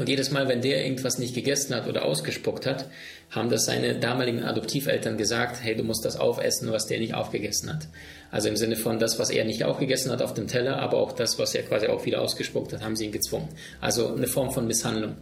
Und 0.00 0.08
jedes 0.08 0.30
Mal, 0.30 0.48
wenn 0.48 0.62
der 0.62 0.82
irgendwas 0.82 1.18
nicht 1.18 1.34
gegessen 1.34 1.74
hat 1.74 1.86
oder 1.86 2.06
ausgespuckt 2.06 2.64
hat, 2.64 2.86
haben 3.28 3.50
das 3.50 3.66
seine 3.66 3.98
damaligen 3.98 4.42
Adoptiveltern 4.42 5.18
gesagt, 5.18 5.62
hey, 5.62 5.76
du 5.76 5.82
musst 5.82 6.06
das 6.06 6.16
aufessen, 6.16 6.72
was 6.72 6.86
der 6.86 7.00
nicht 7.00 7.12
aufgegessen 7.12 7.70
hat. 7.70 7.86
Also 8.30 8.48
im 8.48 8.56
Sinne 8.56 8.76
von 8.76 8.98
das, 8.98 9.18
was 9.18 9.28
er 9.28 9.44
nicht 9.44 9.62
aufgegessen 9.62 10.10
hat 10.10 10.22
auf 10.22 10.32
dem 10.32 10.48
Teller, 10.48 10.78
aber 10.78 10.96
auch 10.96 11.12
das, 11.12 11.38
was 11.38 11.54
er 11.54 11.64
quasi 11.64 11.88
auch 11.88 12.06
wieder 12.06 12.22
ausgespuckt 12.22 12.72
hat, 12.72 12.82
haben 12.82 12.96
sie 12.96 13.04
ihn 13.04 13.12
gezwungen. 13.12 13.50
Also 13.82 14.14
eine 14.14 14.26
Form 14.26 14.50
von 14.52 14.66
Misshandlung. 14.66 15.16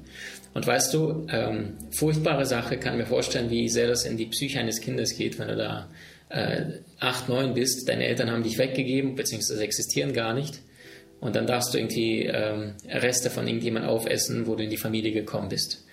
Und 0.54 0.64
weißt 0.64 0.94
du, 0.94 1.26
ähm, 1.28 1.74
furchtbare 1.90 2.46
Sache, 2.46 2.78
kann 2.78 2.98
mir 2.98 3.06
vorstellen, 3.06 3.50
wie 3.50 3.68
sehr 3.68 3.88
das 3.88 4.04
in 4.04 4.16
die 4.16 4.26
Psyche 4.26 4.60
eines 4.60 4.80
Kindes 4.80 5.16
geht, 5.16 5.40
wenn 5.40 5.48
du 5.48 5.56
da 5.56 5.88
äh, 6.28 6.66
acht, 7.00 7.28
neun 7.28 7.52
bist, 7.52 7.88
deine 7.88 8.06
Eltern 8.06 8.30
haben 8.30 8.44
dich 8.44 8.58
weggegeben, 8.58 9.16
beziehungsweise 9.16 9.60
existieren 9.60 10.12
gar 10.12 10.34
nicht 10.34 10.60
und 11.20 11.34
dann 11.34 11.46
darfst 11.46 11.74
du 11.74 11.78
irgendwie 11.78 12.24
ähm, 12.24 12.74
Reste 12.88 13.30
von 13.30 13.46
irgendjemand 13.46 13.86
aufessen, 13.86 14.46
wo 14.46 14.54
du 14.54 14.64
in 14.64 14.70
die 14.70 14.76
Familie 14.76 15.12
gekommen 15.12 15.48
bist. 15.48 15.84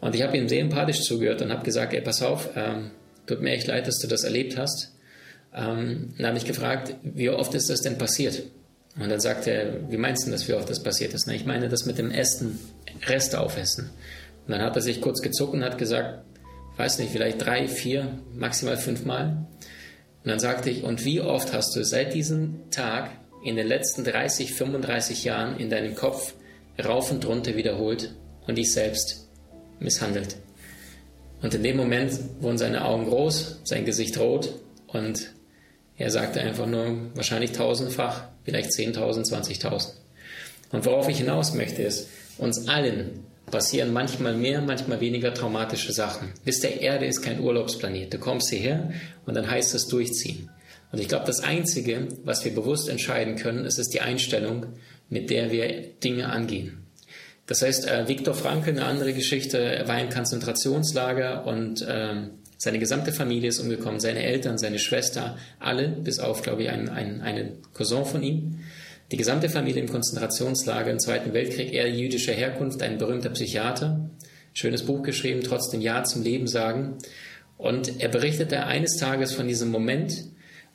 Und 0.00 0.14
ich 0.14 0.22
habe 0.22 0.36
ihm 0.36 0.48
sehr 0.48 0.60
empathisch 0.60 1.02
zugehört 1.02 1.42
und 1.42 1.50
habe 1.50 1.64
gesagt, 1.64 1.92
ey, 1.92 2.00
pass 2.00 2.22
auf, 2.22 2.50
ähm, 2.54 2.90
tut 3.26 3.40
mir 3.40 3.52
echt 3.52 3.66
leid, 3.66 3.86
dass 3.86 3.98
du 3.98 4.06
das 4.06 4.24
erlebt 4.24 4.56
hast. 4.56 4.94
Ähm, 5.54 6.14
dann 6.18 6.26
habe 6.28 6.38
ich 6.38 6.44
gefragt, 6.44 6.94
wie 7.02 7.30
oft 7.30 7.54
ist 7.54 7.70
das 7.70 7.80
denn 7.80 7.98
passiert? 7.98 8.42
Und 8.98 9.10
dann 9.10 9.20
sagte 9.20 9.50
er, 9.50 9.90
wie 9.90 9.96
meinst 9.96 10.26
du 10.26 10.30
das, 10.30 10.48
wie 10.48 10.54
oft 10.54 10.68
das 10.68 10.82
passiert 10.82 11.14
ist? 11.14 11.26
Na, 11.26 11.34
ich 11.34 11.46
meine 11.46 11.68
das 11.68 11.86
mit 11.86 11.98
dem 11.98 12.10
Essen, 12.10 12.58
Reste 13.06 13.40
aufessen. 13.40 13.90
Und 14.46 14.52
dann 14.52 14.62
hat 14.62 14.76
er 14.76 14.82
sich 14.82 15.00
kurz 15.00 15.20
gezuckt 15.20 15.54
und 15.54 15.64
hat 15.64 15.78
gesagt, 15.78 16.24
weiß 16.76 16.98
nicht, 16.98 17.12
vielleicht 17.12 17.44
drei, 17.44 17.68
vier, 17.68 18.18
maximal 18.34 18.76
fünfmal. 18.76 19.46
Und 20.24 20.30
dann 20.30 20.40
sagte 20.40 20.70
ich, 20.70 20.84
und 20.84 21.04
wie 21.04 21.20
oft 21.20 21.52
hast 21.52 21.74
du 21.76 21.84
seit 21.84 22.14
diesem 22.14 22.70
Tag 22.70 23.10
in 23.48 23.56
den 23.56 23.66
letzten 23.66 24.04
30, 24.04 24.52
35 24.52 25.24
Jahren 25.24 25.58
in 25.58 25.70
deinem 25.70 25.94
Kopf 25.94 26.34
rauf 26.84 27.10
und 27.10 27.26
runter 27.26 27.56
wiederholt 27.56 28.14
und 28.46 28.56
dich 28.56 28.72
selbst 28.72 29.28
misshandelt. 29.80 30.36
Und 31.42 31.54
in 31.54 31.62
dem 31.62 31.76
Moment 31.76 32.12
wurden 32.40 32.58
seine 32.58 32.84
Augen 32.84 33.06
groß, 33.06 33.60
sein 33.64 33.84
Gesicht 33.84 34.18
rot 34.18 34.54
und 34.88 35.32
er 35.96 36.10
sagte 36.10 36.40
einfach 36.40 36.66
nur 36.66 37.10
wahrscheinlich 37.14 37.52
tausendfach, 37.52 38.28
vielleicht 38.44 38.70
10.000, 38.70 39.28
20.000. 39.28 39.92
Und 40.70 40.84
worauf 40.84 41.08
ich 41.08 41.18
hinaus 41.18 41.54
möchte, 41.54 41.82
ist, 41.82 42.08
uns 42.38 42.68
allen 42.68 43.24
passieren 43.50 43.92
manchmal 43.92 44.34
mehr, 44.34 44.60
manchmal 44.60 45.00
weniger 45.00 45.32
traumatische 45.32 45.92
Sachen. 45.92 46.32
Wisst 46.44 46.64
ihr, 46.64 46.80
Erde 46.80 47.06
ist 47.06 47.22
kein 47.22 47.40
Urlaubsplanet. 47.40 48.12
Du 48.12 48.18
kommst 48.18 48.50
hierher 48.50 48.92
und 49.26 49.34
dann 49.34 49.50
heißt 49.50 49.74
es 49.74 49.86
durchziehen. 49.88 50.50
Und 50.90 51.00
ich 51.00 51.08
glaube, 51.08 51.26
das 51.26 51.40
Einzige, 51.40 52.08
was 52.24 52.44
wir 52.44 52.54
bewusst 52.54 52.88
entscheiden 52.88 53.36
können, 53.36 53.64
ist, 53.64 53.78
ist 53.78 53.92
die 53.92 54.00
Einstellung, 54.00 54.66
mit 55.10 55.30
der 55.30 55.50
wir 55.50 55.82
Dinge 56.02 56.28
angehen. 56.30 56.84
Das 57.46 57.62
heißt, 57.62 57.88
äh, 57.88 58.08
Viktor 58.08 58.34
Frankl, 58.34 58.70
eine 58.70 58.84
andere 58.84 59.14
Geschichte, 59.14 59.58
er 59.58 59.88
war 59.88 60.00
im 60.00 60.10
Konzentrationslager 60.10 61.46
und 61.46 61.82
äh, 61.82 62.28
seine 62.58 62.78
gesamte 62.78 63.12
Familie 63.12 63.48
ist 63.48 63.60
umgekommen, 63.60 64.00
seine 64.00 64.22
Eltern, 64.22 64.58
seine 64.58 64.78
Schwester, 64.78 65.38
alle, 65.58 65.88
bis 65.88 66.18
auf, 66.18 66.42
glaube 66.42 66.64
ich, 66.64 66.70
ein, 66.70 66.88
ein, 66.88 67.20
einen 67.22 67.62
Cousin 67.72 68.04
von 68.04 68.22
ihm. 68.22 68.58
Die 69.10 69.16
gesamte 69.16 69.48
Familie 69.48 69.80
im 69.80 69.88
Konzentrationslager 69.88 70.90
im 70.90 70.98
Zweiten 70.98 71.32
Weltkrieg, 71.32 71.72
er 71.72 71.88
jüdischer 71.88 72.32
Herkunft, 72.32 72.82
ein 72.82 72.98
berühmter 72.98 73.30
Psychiater, 73.30 74.10
schönes 74.52 74.84
Buch 74.84 75.02
geschrieben, 75.02 75.40
trotzdem 75.42 75.80
Ja 75.80 76.04
zum 76.04 76.22
Leben 76.22 76.46
sagen. 76.46 76.98
Und 77.56 78.00
er 78.02 78.08
berichtete 78.08 78.66
eines 78.66 78.96
Tages 78.96 79.32
von 79.32 79.48
diesem 79.48 79.70
Moment, 79.70 80.24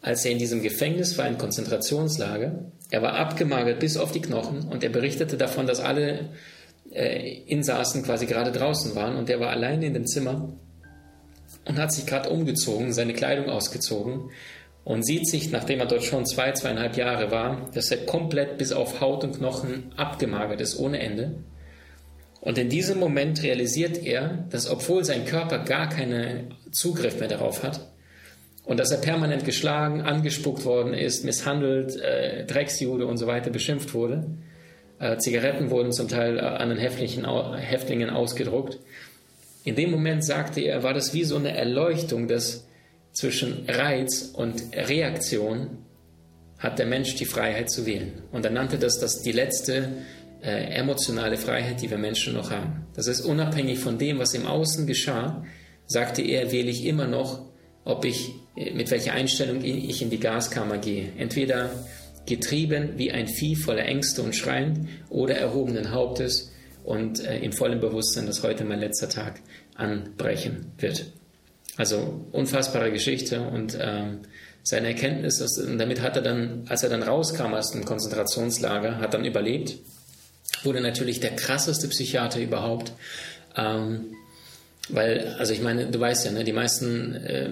als 0.03 0.25
er 0.25 0.31
in 0.31 0.38
diesem 0.38 0.62
Gefängnis 0.62 1.17
war, 1.17 1.27
im 1.27 1.38
Konzentrationslager. 1.38 2.65
Er 2.91 3.01
war 3.01 3.13
abgemagert 3.13 3.79
bis 3.79 3.98
auf 3.98 4.12
die 4.12 4.22
Knochen 4.22 4.67
und 4.67 4.83
er 4.83 4.89
berichtete 4.89 5.38
davon, 5.38 5.65
dass 5.65 5.79
alle 5.79 6.29
äh, 6.91 7.38
Insassen 7.48 8.03
quasi 8.03 8.25
gerade 8.25 8.51
draußen 8.51 8.95
waren 8.95 9.15
und 9.15 9.29
er 9.29 9.39
war 9.39 9.50
alleine 9.50 9.88
in 9.88 9.93
dem 9.93 10.05
Zimmer 10.05 10.50
und 11.65 11.79
hat 11.79 11.93
sich 11.93 12.05
gerade 12.05 12.29
umgezogen, 12.29 12.91
seine 12.91 13.13
Kleidung 13.13 13.50
ausgezogen 13.50 14.29
und 14.83 15.05
sieht 15.05 15.25
sich, 15.25 15.51
nachdem 15.51 15.79
er 15.79 15.86
dort 15.86 16.03
schon 16.03 16.25
zwei, 16.25 16.51
zweieinhalb 16.51 16.98
Jahre 16.98 17.31
war, 17.31 17.69
dass 17.74 17.89
er 17.89 18.05
komplett 18.05 18.57
bis 18.57 18.74
auf 18.74 19.00
Haut 19.00 19.24
und 19.24 19.38
Knochen 19.38 19.93
abgemagert 19.95 20.60
ist, 20.60 20.77
ohne 20.77 21.00
Ende. 21.00 21.38
Und 22.41 22.57
in 22.57 22.67
diesem 22.67 23.00
Moment 23.00 23.41
realisiert 23.41 24.03
er, 24.03 24.45
dass 24.50 24.69
obwohl 24.69 25.05
sein 25.05 25.24
Körper 25.24 25.60
gar 25.60 25.88
keinen 25.88 26.55
Zugriff 26.74 27.17
mehr 27.22 27.29
darauf 27.29 27.63
hat 27.63 27.92
und 28.65 28.79
dass 28.79 28.91
er 28.91 29.00
permanent 29.00 29.46
geschlagen, 29.46 30.01
angespuckt 30.01 30.65
worden 30.65 30.93
ist, 30.93 31.25
misshandelt, 31.25 32.00
äh, 32.00 32.46
Drecksjude 32.46 33.05
und 33.05 33.17
so 33.17 33.27
weiter 33.27 33.50
beschimpft 33.50 33.93
wurde, 33.93 34.25
äh, 35.00 35.17
Zigaretten 35.17 35.70
wurden 35.70 35.91
zum 35.91 36.08
Teil 36.08 36.38
äh, 36.38 36.41
an 36.41 36.70
den 36.70 36.77
Häftlingen 36.77 38.10
ausgedruckt, 38.10 38.79
in 39.65 39.75
dem 39.75 39.91
Moment 39.91 40.25
sagte 40.25 40.62
er, 40.62 40.84
war 40.84 40.93
das 40.93 41.13
wie 41.13 41.24
so 41.24 41.38
eine 41.38 41.55
Erleuchtung, 41.55 42.27
dass 42.27 42.67
zwischen 43.13 43.65
Reiz 43.67 44.32
und 44.34 44.62
Reaktion 44.75 45.77
hat 46.58 46.79
der 46.79 46.86
Mensch 46.86 47.15
die 47.15 47.25
Freiheit 47.25 47.70
zu 47.70 47.86
wählen. 47.86 48.24
Und 48.32 48.46
er 48.46 48.51
nannte 48.51 48.77
das, 48.77 49.00
das 49.00 49.22
die 49.22 49.32
letzte 49.32 49.89
äh, 50.41 50.75
emotionale 50.75 51.38
Freiheit, 51.38 51.82
die 51.82 51.89
wir 51.89 51.98
Menschen 51.98 52.34
noch 52.34 52.51
haben. 52.51 52.88
Das 52.96 53.08
ist 53.08 53.22
unabhängig 53.22 53.79
von 53.79 53.98
dem, 53.98 54.20
was 54.20 54.34
im 54.34 54.46
Außen 54.46 54.88
geschah, 54.88 55.46
sagte 55.86 56.22
er, 56.22 56.51
wähle 56.51 56.70
ich 56.70 56.86
immer 56.86 57.08
noch, 57.08 57.46
ob 57.85 58.05
ich, 58.05 58.33
äh, 58.55 58.71
mit 58.71 58.91
welcher 58.91 59.13
Einstellung 59.13 59.63
ich 59.63 60.01
in 60.01 60.09
die 60.09 60.19
Gaskammer 60.19 60.77
gehe. 60.77 61.09
Entweder 61.17 61.71
getrieben 62.25 62.93
wie 62.97 63.11
ein 63.11 63.27
Vieh 63.27 63.55
voller 63.55 63.85
Ängste 63.85 64.21
und 64.21 64.35
schreiend 64.35 64.87
oder 65.09 65.35
erhobenen 65.35 65.91
Hauptes 65.91 66.51
und 66.83 67.23
äh, 67.25 67.39
im 67.39 67.53
vollen 67.53 67.79
Bewusstsein, 67.79 68.25
dass 68.25 68.43
heute 68.43 68.63
mein 68.63 68.79
letzter 68.79 69.09
Tag 69.09 69.41
anbrechen 69.75 70.71
wird. 70.77 71.05
Also 71.75 72.25
unfassbare 72.31 72.91
Geschichte 72.91 73.41
und 73.41 73.77
ähm, 73.79 74.19
seine 74.61 74.87
Erkenntnis, 74.87 75.39
dass, 75.39 75.57
und 75.57 75.77
damit 75.77 76.01
hat 76.01 76.15
er 76.15 76.21
dann, 76.21 76.65
als 76.69 76.83
er 76.83 76.89
dann 76.89 77.03
rauskam 77.03 77.53
aus 77.53 77.71
dem 77.71 77.83
Konzentrationslager, 77.83 78.99
hat 78.99 79.13
dann 79.13 79.25
überlebt, 79.25 79.77
wurde 80.63 80.81
natürlich 80.81 81.19
der 81.19 81.35
krasseste 81.35 81.87
Psychiater 81.87 82.39
überhaupt. 82.39 82.93
Ähm, 83.57 84.15
weil, 84.89 85.35
also 85.39 85.53
ich 85.53 85.61
meine, 85.61 85.87
du 85.87 85.99
weißt 85.99 86.25
ja, 86.25 86.31
ne, 86.31 86.43
die 86.43 86.53
meisten, 86.53 87.15
äh, 87.15 87.49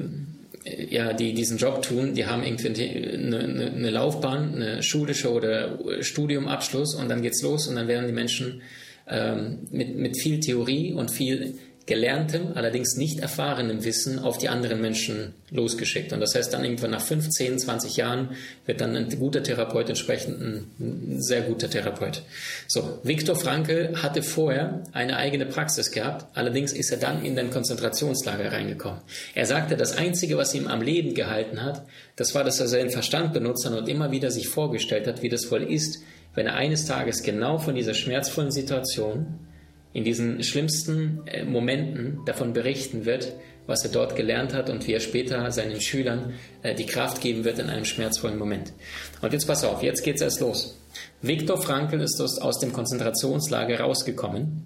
ja, 0.90 1.14
die 1.14 1.34
diesen 1.34 1.58
Job 1.58 1.82
tun, 1.82 2.14
die 2.14 2.26
haben 2.26 2.44
irgendwie 2.44 2.68
eine, 2.68 3.40
eine, 3.40 3.72
eine 3.72 3.90
Laufbahn, 3.90 4.56
eine 4.56 4.84
schulische 4.84 5.32
oder 5.32 5.80
Studiumabschluss 6.02 6.96
und 6.96 7.10
dann 7.10 7.22
geht's 7.22 7.42
los 7.42 7.68
und 7.68 7.76
dann 7.76 7.88
werden 7.88 8.08
die 8.08 8.14
Menschen 8.14 8.62
ähm, 9.08 9.60
mit, 9.72 9.96
mit 9.96 10.22
viel 10.22 10.40
Theorie 10.40 10.94
und 10.94 11.10
viel 11.10 11.56
gelerntem, 11.92 12.54
allerdings 12.56 12.96
nicht 12.96 13.20
erfahrenem 13.20 13.84
Wissen 13.84 14.18
auf 14.18 14.38
die 14.38 14.48
anderen 14.48 14.80
Menschen 14.80 15.34
losgeschickt. 15.50 16.14
Und 16.14 16.22
das 16.22 16.34
heißt 16.34 16.54
dann 16.54 16.64
irgendwann 16.64 16.92
nach 16.92 17.02
15, 17.02 17.60
20 17.60 17.98
Jahren 17.98 18.30
wird 18.66 18.80
dann 18.80 18.96
ein 18.96 19.10
guter 19.20 19.44
Therapeut 19.44 19.90
entsprechend 19.90 20.40
ein 20.40 21.22
sehr 21.22 21.42
guter 21.42 21.70
Therapeut. 21.70 22.22
So, 22.66 23.00
Viktor 23.04 23.36
Frankl 23.36 24.02
hatte 24.02 24.24
vorher 24.24 24.84
eine 24.94 25.18
eigene 25.18 25.46
Praxis 25.46 25.92
gehabt, 25.92 26.26
allerdings 26.34 26.72
ist 26.72 26.92
er 26.92 26.98
dann 26.98 27.26
in 27.26 27.36
den 27.36 27.50
Konzentrationslager 27.50 28.54
reingekommen. 28.54 29.02
Er 29.36 29.46
sagte, 29.46 29.76
das 29.76 29.98
Einzige, 29.98 30.38
was 30.38 30.54
ihm 30.54 30.70
am 30.70 30.82
Leben 30.82 31.14
gehalten 31.14 31.62
hat, 31.62 31.82
das 32.16 32.34
war, 32.34 32.46
dass 32.46 32.62
er 32.62 32.70
seinen 32.70 32.90
Verstand 32.90 33.34
benutzt 33.34 33.66
hat 33.66 33.78
und 33.78 33.90
immer 33.90 34.12
wieder 34.12 34.32
sich 34.32 34.48
vorgestellt 34.48 35.08
hat, 35.08 35.24
wie 35.24 35.30
das 35.30 35.52
wohl 35.52 35.64
ist, 35.64 36.02
wenn 36.36 36.48
er 36.48 36.54
eines 36.54 36.86
Tages 36.86 37.22
genau 37.22 37.58
von 37.58 37.76
dieser 37.76 37.94
schmerzvollen 37.94 38.52
Situation 38.52 39.51
in 39.94 40.04
diesen 40.04 40.44
schlimmsten 40.44 41.22
äh, 41.28 41.44
Momenten 41.44 42.20
davon 42.26 42.54
berichten 42.54 43.06
wird, 43.06 43.34
was 43.68 43.84
er 43.84 43.92
dort 43.92 44.16
gelernt 44.16 44.54
hat 44.54 44.70
und 44.70 44.88
wie 44.88 44.94
er 44.94 45.00
später 45.00 45.52
seinen 45.52 45.82
Schülern 45.82 46.34
äh, 46.64 46.76
die 46.76 46.86
Kraft 46.86 47.22
geben 47.22 47.44
wird 47.44 47.60
in 47.60 47.70
einem 47.70 47.86
schmerzvollen 47.86 48.38
Moment. 48.38 48.74
Und 49.22 49.34
jetzt 49.34 49.48
pass 49.48 49.64
auf, 49.64 49.84
jetzt 49.84 50.04
geht's 50.04 50.22
erst 50.22 50.40
los. 50.40 50.78
Viktor 51.22 51.62
Frankl 51.62 52.02
ist 52.02 52.20
aus 52.20 52.60
dem 52.60 52.74
Konzentrationslager 52.74 53.80
rausgekommen 53.80 54.66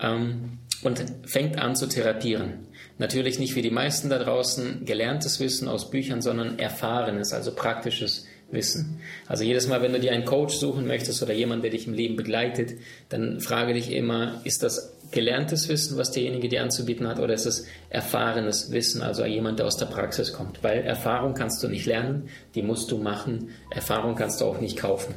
ähm, 0.00 0.58
und 0.82 1.04
fängt 1.26 1.58
an 1.58 1.76
zu 1.76 1.86
therapieren. 1.86 2.66
Natürlich 2.98 3.38
nicht 3.38 3.54
wie 3.54 3.62
die 3.62 3.70
meisten 3.70 4.10
da 4.10 4.18
draußen 4.18 4.84
gelerntes 4.84 5.38
Wissen 5.38 5.68
aus 5.68 5.90
Büchern, 5.90 6.20
sondern 6.20 6.58
erfahrenes, 6.58 7.32
also 7.32 7.54
praktisches 7.54 8.26
Wissen. 8.50 9.00
Also 9.26 9.44
jedes 9.44 9.68
Mal, 9.68 9.82
wenn 9.82 9.92
du 9.92 10.00
dir 10.00 10.12
einen 10.12 10.24
Coach 10.24 10.54
suchen 10.54 10.86
möchtest 10.86 11.22
oder 11.22 11.34
jemanden, 11.34 11.62
der 11.62 11.70
dich 11.70 11.86
im 11.86 11.92
Leben 11.92 12.16
begleitet, 12.16 12.78
dann 13.10 13.40
frage 13.40 13.74
dich 13.74 13.92
immer, 13.92 14.40
ist 14.44 14.62
das 14.62 14.94
gelerntes 15.10 15.68
Wissen, 15.68 15.96
was 15.96 16.12
derjenige 16.12 16.48
dir 16.48 16.62
anzubieten 16.62 17.06
hat, 17.06 17.18
oder 17.18 17.34
ist 17.34 17.46
es 17.46 17.66
erfahrenes 17.90 18.72
Wissen, 18.72 19.02
also 19.02 19.24
jemand, 19.24 19.58
der 19.58 19.66
aus 19.66 19.76
der 19.76 19.86
Praxis 19.86 20.32
kommt? 20.32 20.62
Weil 20.62 20.82
Erfahrung 20.82 21.34
kannst 21.34 21.62
du 21.62 21.68
nicht 21.68 21.86
lernen, 21.86 22.28
die 22.54 22.62
musst 22.62 22.90
du 22.90 22.98
machen. 22.98 23.50
Erfahrung 23.70 24.16
kannst 24.16 24.40
du 24.40 24.46
auch 24.46 24.60
nicht 24.60 24.76
kaufen. 24.76 25.14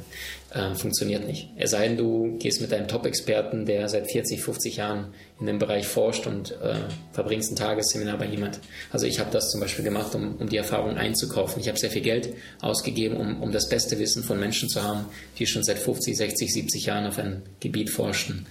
Äh, 0.54 0.74
funktioniert 0.74 1.26
nicht. 1.26 1.48
Es 1.56 1.70
sei 1.70 1.88
denn, 1.88 1.96
du 1.96 2.36
gehst 2.36 2.60
mit 2.60 2.74
einem 2.74 2.86
Top-Experten, 2.86 3.64
der 3.64 3.88
seit 3.88 4.10
40, 4.10 4.42
50 4.42 4.76
Jahren 4.76 5.14
in 5.40 5.46
dem 5.46 5.58
Bereich 5.58 5.86
forscht 5.86 6.26
und 6.26 6.50
äh, 6.60 6.74
verbringst 7.12 7.52
ein 7.52 7.56
Tagesseminar 7.56 8.18
bei 8.18 8.26
jemand. 8.26 8.60
Also 8.90 9.06
ich 9.06 9.18
habe 9.18 9.30
das 9.30 9.50
zum 9.50 9.62
Beispiel 9.62 9.82
gemacht, 9.82 10.14
um, 10.14 10.36
um 10.36 10.50
die 10.50 10.58
Erfahrung 10.58 10.98
einzukaufen. 10.98 11.62
Ich 11.62 11.68
habe 11.68 11.78
sehr 11.78 11.90
viel 11.90 12.02
Geld 12.02 12.34
ausgegeben, 12.60 13.16
um, 13.16 13.42
um 13.42 13.50
das 13.50 13.70
beste 13.70 13.98
Wissen 13.98 14.22
von 14.22 14.38
Menschen 14.38 14.68
zu 14.68 14.82
haben, 14.82 15.06
die 15.38 15.46
schon 15.46 15.64
seit 15.64 15.78
50, 15.78 16.14
60, 16.18 16.52
70 16.52 16.84
Jahren 16.84 17.06
auf 17.06 17.18
ein 17.18 17.40
Gebiet 17.60 17.88
forschen. 17.88 18.44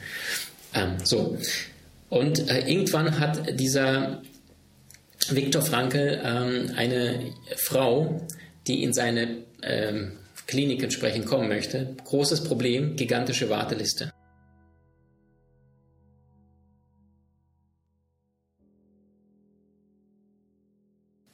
Ähm, 0.73 0.97
so. 1.03 1.37
Und 2.09 2.49
äh, 2.49 2.67
irgendwann 2.67 3.19
hat 3.19 3.59
dieser 3.59 4.23
Viktor 5.29 5.61
Frankl 5.61 6.19
ähm, 6.23 6.71
eine 6.75 7.31
Frau, 7.57 8.25
die 8.65 8.81
in 8.81 8.91
seine 8.91 9.43
ähm, 9.61 10.13
Klinik 10.47 10.83
entsprechend 10.83 11.25
kommen 11.25 11.47
möchte. 11.47 11.95
Großes 12.03 12.43
Problem, 12.43 12.95
gigantische 12.95 13.49
Warteliste. 13.49 14.11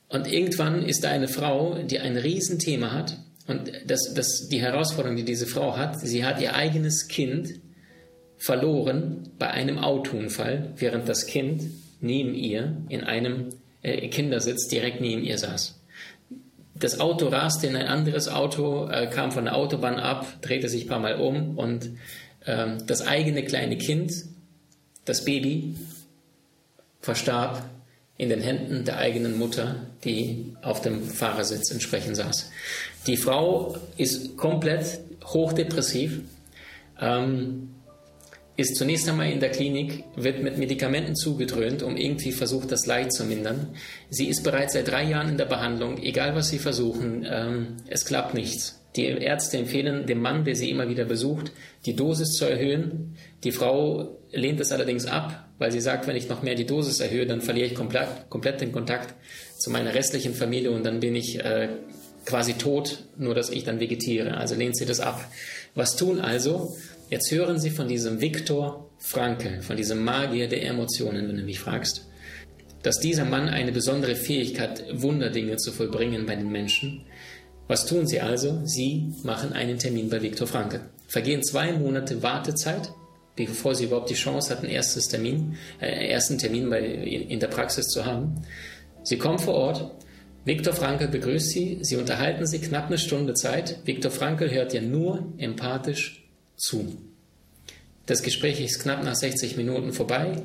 Und 0.10 0.32
irgendwann 0.32 0.84
ist 0.84 1.04
da 1.04 1.10
eine 1.10 1.28
Frau, 1.28 1.84
die 1.84 2.00
ein 2.00 2.18
Riesenthema 2.18 2.92
hat. 2.92 3.18
Und 3.48 3.72
das, 3.86 4.14
das, 4.14 4.48
die 4.50 4.62
Herausforderung, 4.62 5.18
die 5.18 5.26
diese 5.26 5.48
Frau 5.48 5.78
hat, 5.78 6.00
sie 6.00 6.26
hat 6.26 6.42
ihr 6.42 6.56
eigenes 6.56 7.08
Kind 7.08 7.60
verloren 8.38 9.30
bei 9.38 9.50
einem 9.50 9.80
Autounfall, 9.80 10.74
während 10.76 11.10
das 11.10 11.26
Kind 11.26 11.64
neben 12.02 12.34
ihr 12.34 12.78
in 12.90 13.04
einem 13.04 13.50
äh, 13.82 14.08
Kindersitz 14.10 14.68
direkt 14.68 15.02
neben 15.02 15.24
ihr 15.24 15.38
saß. 15.38 15.77
Das 16.80 17.00
Auto 17.00 17.28
raste 17.28 17.68
in 17.68 17.76
ein 17.76 17.88
anderes 17.88 18.28
Auto, 18.28 18.88
äh, 18.90 19.08
kam 19.08 19.32
von 19.32 19.46
der 19.46 19.56
Autobahn 19.56 20.00
ab, 20.00 20.26
drehte 20.42 20.70
sich 20.70 20.86
ein 20.86 20.88
paar 20.88 21.00
Mal 21.00 21.16
um 21.16 21.58
und 21.58 21.90
äh, 22.46 22.78
das 22.86 23.06
eigene 23.06 23.44
kleine 23.44 23.78
Kind, 23.78 24.12
das 25.06 25.26
Baby, 25.26 25.76
verstarb 27.02 27.64
in 28.18 28.30
den 28.30 28.42
Händen 28.42 28.84
der 28.84 28.98
eigenen 28.98 29.38
Mutter, 29.38 29.76
die 30.04 30.54
auf 30.62 30.82
dem 30.82 31.04
Fahrersitz 31.04 31.72
entsprechend 31.72 32.18
saß. 32.18 32.50
Die 33.06 33.18
Frau 33.18 33.78
ist 33.98 34.36
komplett 34.38 35.00
hochdepressiv. 35.24 36.22
Ähm, 37.00 37.70
ist 38.58 38.76
zunächst 38.76 39.08
einmal 39.08 39.32
in 39.32 39.40
der 39.40 39.52
Klinik, 39.52 40.04
wird 40.16 40.42
mit 40.42 40.58
Medikamenten 40.58 41.16
zugedröhnt, 41.16 41.84
um 41.84 41.96
irgendwie 41.96 42.32
versucht, 42.32 42.72
das 42.72 42.88
Leid 42.88 43.14
zu 43.14 43.24
mindern. 43.24 43.76
Sie 44.10 44.28
ist 44.28 44.44
bereits 44.44 44.74
seit 44.74 44.88
drei 44.90 45.04
Jahren 45.04 45.30
in 45.30 45.38
der 45.38 45.46
Behandlung, 45.46 46.02
egal 46.02 46.36
was 46.36 46.50
sie 46.50 46.58
versuchen, 46.58 47.26
ähm, 47.30 47.78
es 47.88 48.04
klappt 48.06 48.34
nichts. 48.34 48.84
Die 48.96 49.06
Ärzte 49.06 49.60
empfehlen 49.60 50.08
dem 50.08 50.22
Mann, 50.22 50.44
der 50.44 50.56
sie 50.56 50.72
immer 50.72 50.90
wieder 50.90 51.06
besucht, 51.06 51.52
die 51.86 51.96
Dosis 51.96 52.32
zu 52.32 52.46
erhöhen. 52.46 53.16
Die 53.44 53.52
Frau 53.52 54.18
lehnt 54.32 54.60
es 54.60 54.72
allerdings 54.72 55.06
ab, 55.06 55.48
weil 55.60 55.72
sie 55.72 55.80
sagt, 55.80 56.08
wenn 56.08 56.16
ich 56.16 56.28
noch 56.28 56.42
mehr 56.42 56.56
die 56.56 56.66
Dosis 56.66 57.00
erhöhe, 57.00 57.28
dann 57.28 57.42
verliere 57.42 57.68
ich 57.68 57.76
komplett, 57.76 58.28
komplett 58.30 58.60
den 58.60 58.72
Kontakt 58.72 59.14
zu 59.60 59.70
meiner 59.70 59.94
restlichen 59.94 60.34
Familie 60.34 60.72
und 60.72 60.84
dann 60.84 61.00
bin 61.00 61.16
ich 61.16 61.40
äh, 61.40 61.70
quasi 62.28 62.54
tot, 62.54 63.06
nur 63.18 63.34
dass 63.34 63.50
ich 63.50 63.64
dann 63.64 63.80
vegetiere. 63.80 64.38
Also 64.38 64.56
lehnt 64.56 64.78
sie 64.78 64.86
das 64.86 65.00
ab. 65.00 65.26
Was 65.76 65.96
tun 65.96 66.20
also? 66.20 66.76
Jetzt 67.10 67.32
hören 67.32 67.58
Sie 67.58 67.70
von 67.70 67.88
diesem 67.88 68.20
Viktor 68.20 68.90
Frankl, 69.00 69.62
von 69.62 69.78
diesem 69.78 70.04
Magier 70.04 70.50
der 70.50 70.66
Emotionen, 70.66 71.30
wenn 71.30 71.38
du 71.38 71.44
mich 71.44 71.60
fragst, 71.60 72.06
dass 72.84 73.00
dieser 73.00 73.24
Mann 73.24 73.48
eine 73.48 73.72
besondere 73.72 74.16
Fähigkeit, 74.16 74.84
Wunderdinge 74.92 75.56
zu 75.56 75.72
vollbringen 75.72 76.26
bei 76.26 76.36
den 76.36 76.52
Menschen. 76.52 77.06
Was 77.70 77.86
tun 77.86 78.08
Sie 78.08 78.20
also? 78.20 78.62
Sie 78.66 79.14
machen 79.24 79.54
einen 79.54 79.80
Termin 79.80 80.10
bei 80.10 80.22
Viktor 80.22 80.48
Frankl. 80.48 80.82
Vergehen 81.08 81.44
zwei 81.44 81.72
Monate 81.72 82.22
Wartezeit, 82.24 82.92
bevor 83.38 83.74
Sie 83.74 83.86
überhaupt 83.86 84.10
die 84.10 84.16
Chance 84.16 84.54
hatten, 84.54 84.66
erstes 84.68 85.08
Termin, 85.08 85.56
äh, 85.80 86.10
ersten 86.10 86.38
Termin 86.38 86.70
bei, 86.70 86.82
in 86.82 87.40
der 87.40 87.48
Praxis 87.48 87.88
zu 87.88 88.06
haben. 88.06 88.42
Sie 89.04 89.18
kommen 89.18 89.40
vor 89.40 89.54
Ort. 89.54 89.92
Viktor 90.48 90.74
Frankl 90.74 91.10
begrüßt 91.10 91.50
Sie. 91.50 91.80
Sie 91.82 91.98
unterhalten 91.98 92.48
sich 92.48 92.62
knapp 92.62 92.88
eine 92.88 92.98
Stunde 92.98 93.34
Zeit. 93.34 93.80
Viktor 93.84 94.12
Frankl 94.12 94.50
hört 94.50 94.74
ja 94.74 94.80
nur 94.80 95.34
empathisch 95.38 96.24
zu. 96.56 96.98
Das 98.06 98.24
Gespräch 98.24 98.62
ist 98.62 98.80
knapp 98.80 99.04
nach 99.04 99.16
60 99.16 99.58
Minuten 99.58 99.92
vorbei 99.92 100.42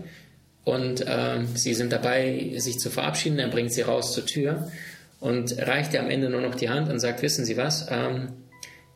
und 0.64 1.02
äh, 1.02 1.44
Sie 1.54 1.74
sind 1.74 1.92
dabei, 1.92 2.50
sich 2.56 2.80
zu 2.80 2.90
verabschieden. 2.90 3.38
Er 3.38 3.46
bringt 3.46 3.72
Sie 3.72 3.82
raus 3.82 4.12
zur 4.12 4.26
Tür 4.26 4.72
und 5.20 5.56
reicht 5.56 5.94
ihr 5.94 6.00
am 6.00 6.10
Ende 6.10 6.30
nur 6.30 6.40
noch 6.40 6.56
die 6.56 6.68
Hand 6.68 6.90
und 6.90 6.98
sagt, 6.98 7.22
wissen 7.22 7.44
Sie 7.44 7.56
was, 7.56 7.86
ähm, 7.88 8.30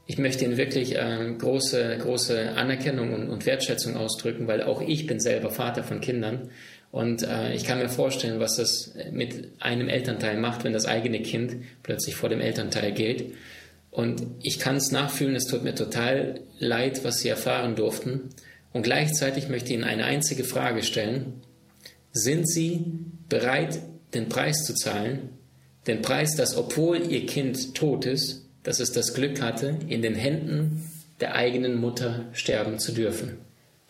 ich 0.09 0.19
möchte 0.19 0.45
Ihnen 0.45 0.57
wirklich 0.57 0.97
äh, 0.97 1.35
große, 1.39 1.99
große 1.99 2.51
Anerkennung 2.57 3.13
und, 3.13 3.29
und, 3.29 3.47
Wertschätzung 3.47 3.97
ausdrücken, 3.97 4.49
weil 4.49 4.63
auch 4.63 4.81
ich 4.81 5.07
bin 5.07 5.21
selber 5.21 5.51
Vater 5.51 5.85
von 5.85 6.01
Kindern 6.01 6.51
und 6.97 7.25
äh, 7.25 7.53
ich 7.53 7.65
kann 7.65 7.77
mir 7.77 7.91
vorstellen, 7.91 8.41
was 8.41 8.57
das 8.57 8.95
mit 9.13 9.51
einem 9.59 9.91
Elternteil 9.91 10.39
macht, 10.39 10.65
wenn 10.65 10.73
das 10.73 10.87
eigene 10.87 11.21
Kind 11.21 11.57
plötzlich 11.83 12.17
vor 12.17 12.31
dem 12.31 12.41
Elternteil 12.41 12.91
geht. 12.93 13.35
Und 13.91 14.23
ich 14.41 14.59
kann 14.59 14.77
es 14.77 14.93
nachfühlen, 14.93 15.37
es 15.37 15.45
tut 15.45 15.63
mir 15.63 15.75
total 15.75 16.41
leid, 16.59 17.05
was 17.05 17.19
Sie 17.19 17.29
erfahren 17.29 17.77
durften. 17.77 18.31
Und 18.73 18.81
gleichzeitig 18.81 19.51
möchte 19.51 19.69
ich 19.69 19.75
Ihnen 19.75 19.85
eine 19.85 20.07
einzige 20.07 20.43
Frage 20.43 20.83
stellen. 20.83 21.43
Sind 22.13 22.49
Sie 22.49 22.87
bereit, 23.29 23.79
den 24.15 24.31
Preis 24.31 24.65
zu 24.65 24.73
zahlen, 24.73 25.29
den 25.87 26.01
Preis, 26.01 26.35
dass 26.35 26.57
obwohl 26.57 27.13
ihr 27.13 27.27
Kind 27.27 27.75
tot 27.75 28.07
ist, 28.07 28.47
dass 28.63 28.81
es 28.81 28.93
das 28.93 29.13
Glück 29.13 29.43
hatte, 29.43 29.77
in 29.87 30.01
den 30.01 30.15
Händen 30.15 30.91
der 31.21 31.35
eigenen 31.35 31.79
Mutter 31.79 32.25
sterben 32.33 32.79
zu 32.79 32.93
dürfen. 32.93 33.37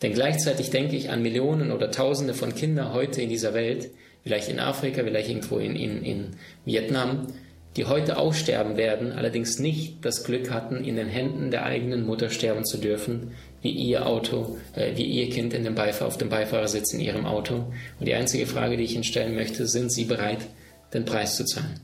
Denn 0.02 0.12
gleichzeitig 0.12 0.70
denke 0.70 0.96
ich 0.96 1.10
an 1.10 1.22
Millionen 1.22 1.72
oder 1.72 1.90
Tausende 1.90 2.34
von 2.34 2.54
Kindern 2.54 2.92
heute 2.92 3.22
in 3.22 3.30
dieser 3.30 3.54
Welt, 3.54 3.90
vielleicht 4.22 4.48
in 4.48 4.60
Afrika, 4.60 5.02
vielleicht 5.02 5.28
irgendwo 5.28 5.58
in, 5.58 5.74
in, 5.74 6.02
in 6.02 6.36
Vietnam, 6.64 7.28
die 7.76 7.84
heute 7.84 8.16
aussterben 8.16 8.76
werden, 8.76 9.12
allerdings 9.12 9.58
nicht 9.58 10.04
das 10.04 10.24
Glück 10.24 10.50
hatten, 10.50 10.82
in 10.82 10.96
den 10.96 11.08
Händen 11.08 11.50
der 11.50 11.64
eigenen 11.64 12.06
Mutter 12.06 12.30
sterben 12.30 12.64
zu 12.64 12.78
dürfen, 12.78 13.32
wie 13.62 13.70
ihr 13.70 14.06
Auto, 14.06 14.56
äh, 14.74 14.96
wie 14.96 15.04
ihr 15.04 15.28
Kind 15.28 15.52
in 15.52 15.64
dem 15.64 15.74
Beifahr 15.74 16.08
auf 16.08 16.16
dem 16.16 16.28
Beifahrersitz 16.28 16.94
in 16.94 17.00
ihrem 17.00 17.26
Auto. 17.26 17.72
Und 17.98 18.06
die 18.06 18.14
einzige 18.14 18.46
Frage, 18.46 18.76
die 18.76 18.84
ich 18.84 18.94
Ihnen 18.94 19.04
stellen 19.04 19.34
möchte, 19.34 19.66
sind 19.66 19.92
Sie 19.92 20.04
bereit, 20.04 20.46
den 20.94 21.04
Preis 21.04 21.36
zu 21.36 21.44
zahlen? 21.44 21.80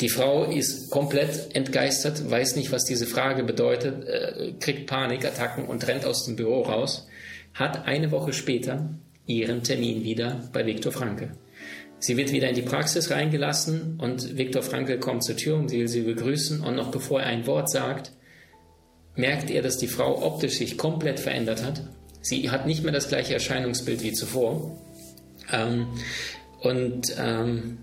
Die 0.00 0.08
Frau 0.08 0.44
ist 0.44 0.90
komplett 0.90 1.54
entgeistert, 1.54 2.28
weiß 2.30 2.56
nicht, 2.56 2.72
was 2.72 2.84
diese 2.84 3.06
Frage 3.06 3.44
bedeutet, 3.44 4.08
äh, 4.08 4.52
kriegt 4.58 4.86
Panikattacken 4.86 5.66
und 5.66 5.86
rennt 5.86 6.06
aus 6.06 6.24
dem 6.24 6.36
Büro 6.36 6.62
raus, 6.62 7.06
hat 7.54 7.86
eine 7.86 8.10
Woche 8.10 8.32
später 8.32 8.94
ihren 9.26 9.62
Termin 9.62 10.02
wieder 10.02 10.48
bei 10.52 10.66
Viktor 10.66 10.92
Frankl. 10.92 11.32
Sie 11.98 12.16
wird 12.16 12.32
wieder 12.32 12.48
in 12.48 12.54
die 12.54 12.62
Praxis 12.62 13.10
reingelassen 13.10 13.98
und 14.00 14.38
Viktor 14.38 14.62
Frankl 14.62 14.98
kommt 14.98 15.22
zur 15.22 15.36
Tür 15.36 15.56
und 15.56 15.70
will 15.70 15.86
sie 15.86 16.02
begrüßen 16.02 16.62
und 16.62 16.76
noch 16.76 16.90
bevor 16.90 17.20
er 17.20 17.26
ein 17.26 17.46
Wort 17.46 17.70
sagt, 17.70 18.12
merkt 19.16 19.50
er, 19.50 19.62
dass 19.62 19.76
die 19.76 19.86
Frau 19.86 20.24
optisch 20.24 20.54
sich 20.54 20.78
komplett 20.78 21.20
verändert 21.20 21.62
hat. 21.62 21.82
Sie 22.22 22.50
hat 22.50 22.66
nicht 22.66 22.82
mehr 22.84 22.92
das 22.92 23.08
gleiche 23.08 23.34
Erscheinungsbild 23.34 24.02
wie 24.02 24.12
zuvor. 24.12 24.78
Ähm, 25.52 25.88
und 26.60 27.14
ähm, 27.18 27.78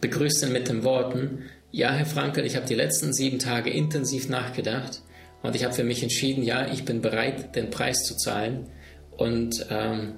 begrüßt 0.00 0.44
ihn 0.44 0.52
mit 0.52 0.68
den 0.68 0.84
Worten, 0.84 1.44
ja, 1.70 1.92
Herr 1.92 2.06
Frankel, 2.06 2.44
ich 2.44 2.56
habe 2.56 2.66
die 2.66 2.74
letzten 2.74 3.14
sieben 3.14 3.38
Tage 3.38 3.70
intensiv 3.70 4.28
nachgedacht 4.28 5.02
und 5.42 5.56
ich 5.56 5.64
habe 5.64 5.74
für 5.74 5.84
mich 5.84 6.02
entschieden, 6.02 6.42
ja, 6.42 6.70
ich 6.72 6.84
bin 6.84 7.00
bereit, 7.00 7.56
den 7.56 7.70
Preis 7.70 8.04
zu 8.04 8.16
zahlen. 8.16 8.66
Und 9.10 9.66
ähm, 9.70 10.14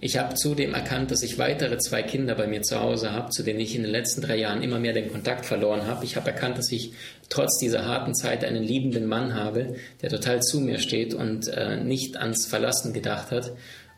ich 0.00 0.16
habe 0.16 0.34
zudem 0.34 0.72
erkannt, 0.72 1.10
dass 1.10 1.22
ich 1.22 1.36
weitere 1.36 1.76
zwei 1.76 2.02
Kinder 2.02 2.34
bei 2.34 2.46
mir 2.46 2.62
zu 2.62 2.80
Hause 2.80 3.12
habe, 3.12 3.30
zu 3.30 3.42
denen 3.42 3.60
ich 3.60 3.76
in 3.76 3.82
den 3.82 3.90
letzten 3.90 4.22
drei 4.22 4.36
Jahren 4.36 4.62
immer 4.62 4.78
mehr 4.78 4.94
den 4.94 5.12
Kontakt 5.12 5.44
verloren 5.44 5.86
habe. 5.86 6.06
Ich 6.06 6.16
habe 6.16 6.30
erkannt, 6.30 6.56
dass 6.56 6.72
ich 6.72 6.92
trotz 7.28 7.58
dieser 7.58 7.84
harten 7.84 8.14
Zeit 8.14 8.42
einen 8.42 8.62
liebenden 8.62 9.06
Mann 9.06 9.34
habe, 9.34 9.74
der 10.00 10.08
total 10.08 10.42
zu 10.42 10.60
mir 10.60 10.78
steht 10.78 11.12
und 11.12 11.48
äh, 11.48 11.76
nicht 11.76 12.16
ans 12.16 12.46
Verlassen 12.46 12.94
gedacht 12.94 13.30
hat. 13.30 13.52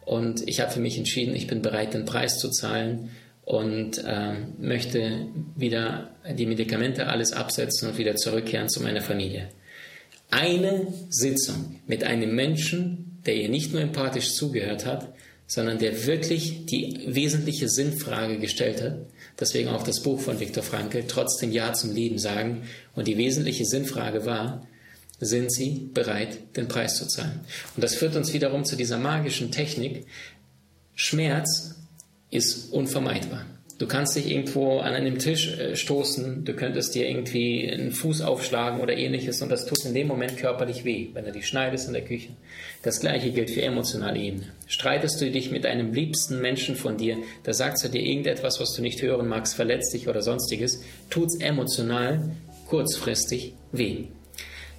Und 0.04 0.48
ich 0.48 0.60
habe 0.60 0.72
für 0.72 0.80
mich 0.80 0.98
entschieden, 0.98 1.36
ich 1.36 1.46
bin 1.46 1.62
bereit, 1.62 1.94
den 1.94 2.04
Preis 2.04 2.38
zu 2.38 2.50
zahlen 2.50 3.10
und 3.44 4.02
äh, 4.04 4.34
möchte 4.58 5.28
wieder 5.54 6.10
die 6.36 6.46
Medikamente 6.46 7.06
alles 7.06 7.32
absetzen 7.32 7.90
und 7.90 7.98
wieder 7.98 8.16
zurückkehren 8.16 8.68
zu 8.68 8.82
meiner 8.82 9.02
Familie. 9.02 9.48
Eine 10.32 10.86
Sitzung 11.10 11.80
mit 11.86 12.04
einem 12.04 12.34
Menschen, 12.34 13.20
der 13.26 13.36
ihr 13.36 13.50
nicht 13.50 13.72
nur 13.72 13.82
empathisch 13.82 14.32
zugehört 14.32 14.86
hat, 14.86 15.12
sondern 15.46 15.78
der 15.78 16.06
wirklich 16.06 16.64
die 16.64 17.00
wesentliche 17.06 17.68
Sinnfrage 17.68 18.38
gestellt 18.38 18.80
hat. 18.80 18.96
Deswegen 19.38 19.68
auch 19.68 19.82
das 19.82 20.00
Buch 20.00 20.18
von 20.18 20.40
Viktor 20.40 20.62
Frankl, 20.62 21.04
trotzdem 21.06 21.52
Ja 21.52 21.74
zum 21.74 21.94
Leben 21.94 22.18
sagen. 22.18 22.62
Und 22.94 23.08
die 23.08 23.18
wesentliche 23.18 23.66
Sinnfrage 23.66 24.24
war, 24.24 24.66
sind 25.20 25.52
Sie 25.52 25.90
bereit, 25.92 26.56
den 26.56 26.66
Preis 26.66 26.96
zu 26.96 27.06
zahlen? 27.06 27.40
Und 27.76 27.84
das 27.84 27.94
führt 27.94 28.16
uns 28.16 28.32
wiederum 28.32 28.64
zu 28.64 28.74
dieser 28.74 28.96
magischen 28.96 29.52
Technik. 29.52 30.06
Schmerz 30.94 31.74
ist 32.30 32.72
unvermeidbar. 32.72 33.44
Du 33.82 33.88
kannst 33.88 34.14
dich 34.14 34.30
irgendwo 34.30 34.78
an 34.78 34.94
einem 34.94 35.18
Tisch 35.18 35.58
äh, 35.58 35.74
stoßen, 35.74 36.44
du 36.44 36.52
könntest 36.52 36.94
dir 36.94 37.08
irgendwie 37.08 37.68
einen 37.68 37.90
Fuß 37.90 38.20
aufschlagen 38.20 38.80
oder 38.80 38.96
ähnliches 38.96 39.42
und 39.42 39.50
das 39.50 39.66
tut 39.66 39.84
in 39.84 39.92
dem 39.92 40.06
Moment 40.06 40.36
körperlich 40.36 40.84
weh, 40.84 41.08
wenn 41.14 41.24
du 41.24 41.32
dich 41.32 41.48
schneidest 41.48 41.88
in 41.88 41.94
der 41.94 42.04
Küche. 42.04 42.28
Das 42.84 43.00
gleiche 43.00 43.32
gilt 43.32 43.50
für 43.50 43.62
emotionale 43.62 44.20
Ebene. 44.20 44.52
Streitest 44.68 45.20
du 45.20 45.28
dich 45.32 45.50
mit 45.50 45.66
einem 45.66 45.92
liebsten 45.92 46.40
Menschen 46.40 46.76
von 46.76 46.96
dir, 46.96 47.16
da 47.42 47.52
sagt 47.52 47.82
er 47.82 47.88
dir 47.88 48.02
irgendetwas, 48.02 48.60
was 48.60 48.72
du 48.72 48.82
nicht 48.82 49.02
hören 49.02 49.26
magst, 49.26 49.56
verletzt 49.56 49.92
dich 49.92 50.06
oder 50.06 50.22
sonstiges, 50.22 50.84
tut's 51.10 51.40
emotional 51.40 52.36
kurzfristig 52.68 53.54
weh. 53.72 54.04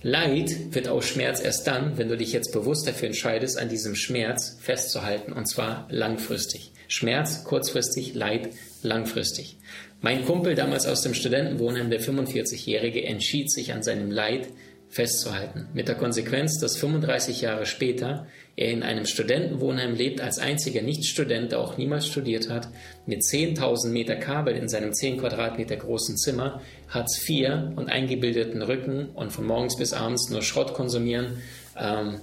Leid 0.02 0.74
wird 0.74 0.88
aus 0.88 1.06
Schmerz 1.06 1.42
erst 1.42 1.68
dann, 1.68 1.98
wenn 1.98 2.08
du 2.08 2.16
dich 2.16 2.32
jetzt 2.32 2.54
bewusst 2.54 2.88
dafür 2.88 3.08
entscheidest, 3.08 3.60
an 3.60 3.68
diesem 3.68 3.96
Schmerz 3.96 4.58
festzuhalten, 4.62 5.34
und 5.34 5.50
zwar 5.50 5.88
langfristig. 5.90 6.72
Schmerz 6.88 7.44
kurzfristig, 7.44 8.14
Leid 8.14 8.50
langfristig. 8.84 9.58
Mein 10.02 10.26
Kumpel 10.26 10.56
damals 10.56 10.86
aus 10.86 11.02
dem 11.02 11.14
Studentenwohnheim, 11.14 11.90
der 11.90 12.02
45-Jährige, 12.02 13.04
entschied 13.06 13.52
sich 13.52 13.74
an 13.74 13.84
seinem 13.84 14.12
Leid 14.12 14.50
festzuhalten. 14.94 15.68
Mit 15.74 15.88
der 15.88 15.96
Konsequenz, 15.96 16.60
dass 16.60 16.78
35 16.78 17.42
Jahre 17.42 17.66
später 17.66 18.28
er 18.56 18.70
in 18.70 18.84
einem 18.84 19.06
Studentenwohnheim 19.06 19.96
lebt, 19.96 20.22
als 20.22 20.38
einziger 20.38 20.84
Nichtstudent, 20.84 21.52
der 21.52 21.60
auch 21.60 21.78
niemals 21.78 22.08
studiert 22.08 22.50
hat, 22.50 22.68
mit 23.08 23.22
10.000 23.22 23.90
Meter 23.90 24.16
Kabel 24.16 24.56
in 24.56 24.70
seinem 24.70 24.94
10 24.94 25.18
Quadratmeter 25.18 25.76
großen 25.76 26.18
Zimmer, 26.18 26.62
Hartz 26.90 27.28
IV 27.28 27.50
und 27.76 27.90
eingebildeten 27.90 28.62
Rücken 28.62 29.10
und 29.10 29.32
von 29.32 29.48
morgens 29.48 29.78
bis 29.78 29.94
abends 29.94 30.30
nur 30.30 30.44
Schrott 30.44 30.76
konsumieren 30.76 31.42
ähm, 31.76 32.20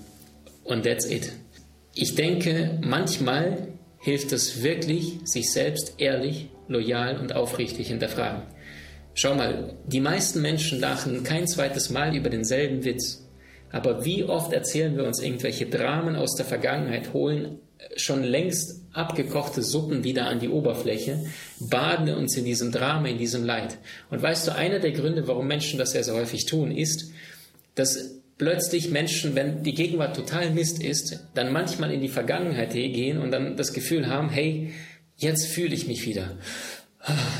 und 0.62 0.84
that's 0.84 1.10
it. 1.10 1.32
Ich 1.94 2.14
denke, 2.14 2.78
manchmal 2.82 3.66
hilft 4.00 4.32
es 4.32 4.62
wirklich, 4.62 5.18
sich 5.24 5.52
selbst 5.52 5.94
ehrlich, 5.98 6.48
loyal 6.68 7.18
und 7.18 7.34
aufrichtig 7.34 7.88
hinterfragen. 7.88 8.42
Schau 9.14 9.34
mal, 9.34 9.74
die 9.86 10.00
meisten 10.00 10.40
Menschen 10.40 10.80
lachen 10.80 11.22
kein 11.24 11.46
zweites 11.46 11.90
Mal 11.90 12.16
über 12.16 12.30
denselben 12.30 12.84
Witz. 12.84 13.26
Aber 13.70 14.04
wie 14.04 14.24
oft 14.24 14.52
erzählen 14.52 14.96
wir 14.96 15.04
uns 15.04 15.20
irgendwelche 15.20 15.66
Dramen 15.66 16.16
aus 16.16 16.34
der 16.34 16.46
Vergangenheit, 16.46 17.12
holen 17.12 17.58
schon 17.96 18.22
längst 18.22 18.82
abgekochte 18.92 19.62
Suppen 19.62 20.04
wieder 20.04 20.26
an 20.26 20.40
die 20.40 20.48
Oberfläche, 20.48 21.24
baden 21.60 22.12
uns 22.14 22.36
in 22.36 22.44
diesem 22.44 22.72
Drama, 22.72 23.08
in 23.08 23.18
diesem 23.18 23.44
Leid. 23.44 23.78
Und 24.10 24.22
weißt 24.22 24.48
du, 24.48 24.54
einer 24.54 24.80
der 24.80 24.92
Gründe, 24.92 25.26
warum 25.28 25.46
Menschen 25.46 25.78
das 25.78 25.94
ja 25.94 26.02
so 26.02 26.14
häufig 26.14 26.46
tun, 26.46 26.72
ist, 26.72 27.10
dass 27.74 28.19
plötzlich 28.40 28.88
Menschen, 28.88 29.34
wenn 29.34 29.62
die 29.64 29.74
Gegenwart 29.74 30.16
total 30.16 30.48
Mist 30.48 30.82
ist, 30.82 31.20
dann 31.34 31.52
manchmal 31.52 31.92
in 31.92 32.00
die 32.00 32.08
Vergangenheit 32.08 32.72
gehen 32.72 33.18
und 33.18 33.32
dann 33.32 33.54
das 33.54 33.74
Gefühl 33.74 34.06
haben, 34.06 34.30
hey, 34.30 34.72
jetzt 35.18 35.48
fühle 35.48 35.74
ich 35.74 35.86
mich 35.86 36.06
wieder. 36.06 36.38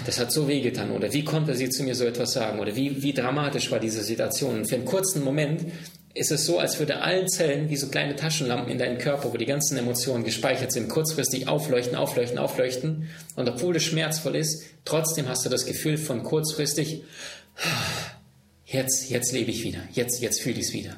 das 0.05 0.21
hat 0.21 0.31
so 0.31 0.47
wehgetan 0.47 0.91
oder 0.91 1.11
wie 1.15 1.25
konnte 1.25 1.55
sie 1.55 1.71
zu 1.71 1.85
mir 1.85 1.95
so 1.95 2.05
etwas 2.05 2.35
sagen 2.35 2.61
oder 2.61 2.77
wie, 2.77 3.03
wie 3.03 3.15
dramatisch 3.15 3.71
war 3.71 3.81
diese 3.81 4.03
Situation. 4.03 4.57
Und 4.57 4.69
für 4.69 4.75
einen 4.75 4.85
kurzen 4.85 5.25
Moment 5.25 5.65
ist 6.13 6.33
es 6.33 6.45
so, 6.45 6.59
als 6.59 6.79
würde 6.79 7.01
allen 7.01 7.31
Zellen 7.31 7.71
wie 7.71 7.77
so 7.77 7.89
kleine 7.89 8.15
Taschenlampen 8.15 8.71
in 8.71 8.77
deinem 8.77 8.99
Körper, 8.99 9.33
wo 9.33 9.39
die 9.39 9.47
ganzen 9.47 9.79
Emotionen 9.79 10.25
gespeichert 10.25 10.71
sind, 10.71 10.91
kurzfristig 10.91 11.49
aufleuchten, 11.49 11.97
aufleuchten, 11.97 12.37
aufleuchten. 12.37 13.09
Und 13.37 13.49
obwohl 13.49 13.75
es 13.75 13.85
schmerzvoll 13.85 14.37
ist, 14.37 14.65
trotzdem 14.85 15.31
hast 15.31 15.47
du 15.47 15.49
das 15.49 15.65
Gefühl 15.65 15.97
von 15.97 16.23
kurzfristig, 16.23 17.05
jetzt, 18.73 19.11
jetzt 19.11 19.33
lebe 19.33 19.51
ich 19.51 19.65
wieder, 19.65 19.81
jetzt, 19.93 20.21
jetzt 20.23 20.41
fühle 20.41 20.59
ich 20.59 20.67
es 20.67 20.73
wieder. 20.73 20.97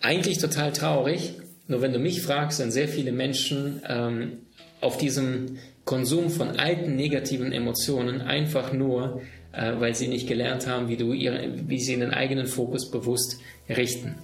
Eigentlich 0.00 0.38
total 0.38 0.72
traurig, 0.72 1.34
nur 1.66 1.82
wenn 1.82 1.92
du 1.92 1.98
mich 1.98 2.22
fragst, 2.22 2.58
sind 2.58 2.72
sehr 2.72 2.88
viele 2.88 3.12
Menschen 3.12 3.82
ähm, 3.88 4.38
auf 4.80 4.96
diesem 4.96 5.58
Konsum 5.84 6.30
von 6.30 6.58
alten 6.58 6.96
negativen 6.96 7.52
Emotionen 7.52 8.20
einfach 8.20 8.72
nur, 8.72 9.22
äh, 9.52 9.72
weil 9.78 9.94
sie 9.94 10.08
nicht 10.08 10.28
gelernt 10.28 10.66
haben, 10.66 10.88
wie, 10.88 10.96
du 10.96 11.12
ihre, 11.12 11.68
wie 11.68 11.80
sie 11.80 11.96
den 11.96 12.12
eigenen 12.12 12.46
Fokus 12.46 12.90
bewusst 12.90 13.38
richten. 13.68 14.16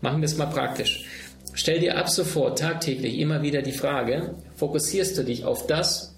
Machen 0.00 0.20
wir 0.20 0.26
es 0.26 0.36
mal 0.36 0.46
praktisch. 0.46 1.06
Stell 1.54 1.80
dir 1.80 1.96
ab 1.96 2.10
sofort 2.10 2.58
tagtäglich 2.58 3.18
immer 3.18 3.42
wieder 3.42 3.62
die 3.62 3.72
Frage, 3.72 4.34
fokussierst 4.56 5.16
du 5.16 5.22
dich 5.22 5.44
auf 5.44 5.66
das, 5.66 6.14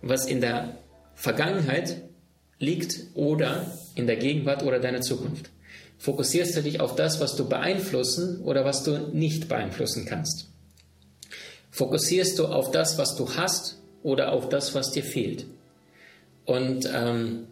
was 0.00 0.26
in 0.26 0.40
der 0.40 0.78
Vergangenheit 1.14 2.02
liegt 2.58 2.98
oder 3.14 3.66
in 4.00 4.06
der 4.06 4.16
Gegenwart 4.16 4.62
oder 4.62 4.80
deiner 4.80 5.00
Zukunft? 5.00 5.50
Fokussierst 5.98 6.56
du 6.56 6.62
dich 6.62 6.80
auf 6.80 6.96
das, 6.96 7.20
was 7.20 7.36
du 7.36 7.48
beeinflussen 7.48 8.40
oder 8.40 8.64
was 8.64 8.82
du 8.82 9.10
nicht 9.12 9.48
beeinflussen 9.48 10.06
kannst? 10.06 10.48
Fokussierst 11.70 12.38
du 12.38 12.46
auf 12.46 12.70
das, 12.70 12.98
was 12.98 13.16
du 13.16 13.28
hast 13.36 13.78
oder 14.02 14.32
auf 14.32 14.48
das, 14.48 14.74
was 14.74 14.90
dir 14.90 15.04
fehlt? 15.04 15.46
Und 16.46 16.88
ähm, 16.92 17.46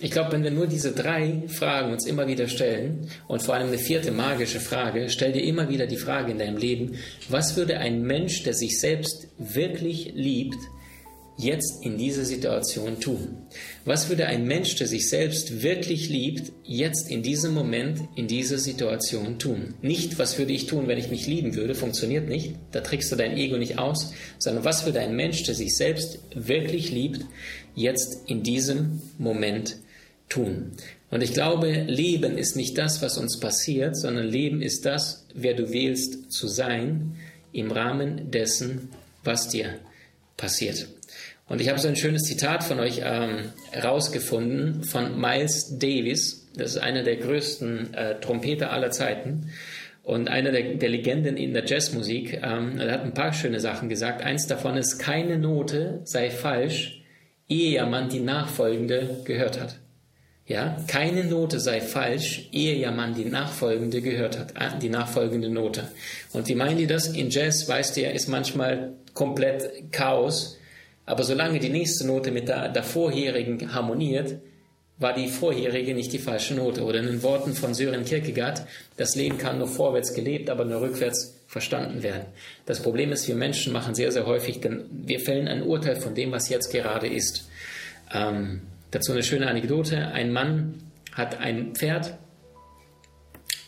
ich 0.00 0.10
glaube, 0.10 0.32
wenn 0.32 0.42
wir 0.42 0.50
nur 0.50 0.66
diese 0.66 0.92
drei 0.92 1.44
Fragen 1.48 1.92
uns 1.92 2.06
immer 2.06 2.26
wieder 2.26 2.48
stellen 2.48 3.08
und 3.28 3.42
vor 3.42 3.54
allem 3.54 3.68
eine 3.68 3.78
vierte 3.78 4.10
magische 4.10 4.60
Frage, 4.60 5.08
stell 5.08 5.32
dir 5.32 5.44
immer 5.44 5.68
wieder 5.68 5.86
die 5.86 5.96
Frage 5.96 6.32
in 6.32 6.38
deinem 6.38 6.56
Leben, 6.56 6.96
was 7.28 7.56
würde 7.56 7.78
ein 7.78 8.02
Mensch, 8.02 8.42
der 8.42 8.54
sich 8.54 8.80
selbst 8.80 9.28
wirklich 9.38 10.12
liebt, 10.14 10.58
jetzt 11.36 11.84
in 11.84 11.98
dieser 11.98 12.24
Situation 12.24 13.00
tun? 13.00 13.36
Was 13.84 14.08
würde 14.08 14.26
ein 14.26 14.46
Mensch, 14.46 14.76
der 14.76 14.86
sich 14.86 15.08
selbst 15.08 15.62
wirklich 15.62 16.08
liebt, 16.08 16.52
jetzt 16.64 17.10
in 17.10 17.22
diesem 17.22 17.54
Moment 17.54 18.00
in 18.14 18.28
dieser 18.28 18.58
Situation 18.58 19.38
tun? 19.38 19.74
Nicht, 19.82 20.18
was 20.18 20.38
würde 20.38 20.52
ich 20.52 20.66
tun, 20.66 20.86
wenn 20.86 20.98
ich 20.98 21.10
mich 21.10 21.26
lieben 21.26 21.54
würde, 21.54 21.74
funktioniert 21.74 22.28
nicht, 22.28 22.54
da 22.72 22.80
trickst 22.80 23.10
du 23.10 23.16
dein 23.16 23.36
Ego 23.36 23.56
nicht 23.56 23.78
aus, 23.78 24.12
sondern 24.38 24.64
was 24.64 24.86
würde 24.86 25.00
ein 25.00 25.16
Mensch, 25.16 25.42
der 25.42 25.54
sich 25.54 25.76
selbst 25.76 26.20
wirklich 26.34 26.90
liebt, 26.90 27.24
jetzt 27.74 28.28
in 28.28 28.42
diesem 28.42 29.02
Moment 29.18 29.76
tun? 30.28 30.72
Und 31.10 31.22
ich 31.22 31.32
glaube, 31.32 31.70
Leben 31.70 32.38
ist 32.38 32.56
nicht 32.56 32.76
das, 32.78 33.02
was 33.02 33.18
uns 33.18 33.38
passiert, 33.38 33.96
sondern 33.96 34.26
Leben 34.26 34.62
ist 34.62 34.84
das, 34.84 35.26
wer 35.34 35.54
du 35.54 35.72
wählst 35.72 36.32
zu 36.32 36.48
sein 36.48 37.16
im 37.52 37.70
Rahmen 37.70 38.30
dessen, 38.32 38.88
was 39.22 39.48
dir 39.48 39.78
passiert. 40.36 40.88
Und 41.46 41.60
ich 41.60 41.68
habe 41.68 41.78
so 41.78 41.88
ein 41.88 41.96
schönes 41.96 42.22
Zitat 42.22 42.64
von 42.64 42.80
euch 42.80 43.02
ähm, 43.04 43.52
rausgefunden 43.82 44.82
von 44.82 45.20
Miles 45.20 45.78
Davis. 45.78 46.46
Das 46.56 46.72
ist 46.72 46.78
einer 46.78 47.02
der 47.02 47.16
größten 47.16 47.94
äh, 47.94 48.20
Trompeter 48.20 48.72
aller 48.72 48.90
Zeiten 48.90 49.50
und 50.02 50.28
einer 50.28 50.52
der, 50.52 50.74
der 50.74 50.88
Legenden 50.88 51.36
in 51.36 51.52
der 51.52 51.66
Jazzmusik. 51.66 52.40
Ähm, 52.42 52.78
er 52.78 52.92
hat 52.92 53.02
ein 53.02 53.14
paar 53.14 53.32
schöne 53.32 53.60
Sachen 53.60 53.88
gesagt. 53.88 54.22
Eins 54.22 54.46
davon 54.46 54.76
ist, 54.76 54.98
keine 54.98 55.38
Note 55.38 56.00
sei 56.04 56.30
falsch, 56.30 57.02
ehe 57.48 57.84
man 57.86 58.08
die 58.08 58.20
nachfolgende 58.20 59.20
gehört 59.24 59.60
hat. 59.60 59.76
Ja, 60.46 60.76
keine 60.88 61.24
Note 61.24 61.58
sei 61.58 61.80
falsch, 61.80 62.48
ehe 62.52 62.76
ja 62.76 62.90
man 62.90 63.14
die 63.14 63.24
nachfolgende 63.24 64.02
gehört 64.02 64.38
hat, 64.38 64.52
äh, 64.52 64.78
die 64.80 64.90
nachfolgende 64.90 65.48
Note. 65.50 65.88
Und 66.32 66.48
wie 66.48 66.54
meinen 66.54 66.78
die 66.78 66.86
das? 66.86 67.08
In 67.08 67.30
Jazz, 67.30 67.66
weißt 67.66 67.96
du 67.96 68.02
ja, 68.02 68.10
ist 68.10 68.28
manchmal 68.28 68.92
komplett 69.14 69.90
Chaos 69.90 70.58
aber 71.06 71.24
solange 71.24 71.58
die 71.58 71.68
nächste 71.68 72.06
Note 72.06 72.30
mit 72.30 72.48
der, 72.48 72.68
der 72.68 72.82
vorherigen 72.82 73.74
harmoniert, 73.74 74.36
war 74.98 75.12
die 75.12 75.28
vorherige 75.28 75.92
nicht 75.92 76.12
die 76.12 76.18
falsche 76.18 76.54
Note. 76.54 76.84
Oder 76.84 77.00
in 77.00 77.06
den 77.06 77.22
Worten 77.22 77.52
von 77.52 77.74
Sören 77.74 78.04
Kierkegaard, 78.04 78.62
das 78.96 79.16
Leben 79.16 79.38
kann 79.38 79.58
nur 79.58 79.68
vorwärts 79.68 80.14
gelebt, 80.14 80.50
aber 80.50 80.64
nur 80.64 80.80
rückwärts 80.80 81.34
verstanden 81.48 82.02
werden. 82.02 82.26
Das 82.64 82.80
Problem 82.80 83.12
ist, 83.12 83.26
wir 83.28 83.34
Menschen 83.34 83.72
machen 83.72 83.94
sehr, 83.94 84.12
sehr 84.12 84.26
häufig, 84.26 84.60
denn 84.60 84.84
wir 84.90 85.20
fällen 85.20 85.48
ein 85.48 85.62
Urteil 85.62 85.96
von 85.96 86.14
dem, 86.14 86.32
was 86.32 86.48
jetzt 86.48 86.70
gerade 86.70 87.08
ist. 87.08 87.48
Ähm, 88.12 88.62
dazu 88.90 89.12
eine 89.12 89.22
schöne 89.22 89.48
Anekdote. 89.48 90.08
Ein 90.08 90.32
Mann 90.32 90.74
hat 91.12 91.40
ein 91.40 91.74
Pferd 91.74 92.16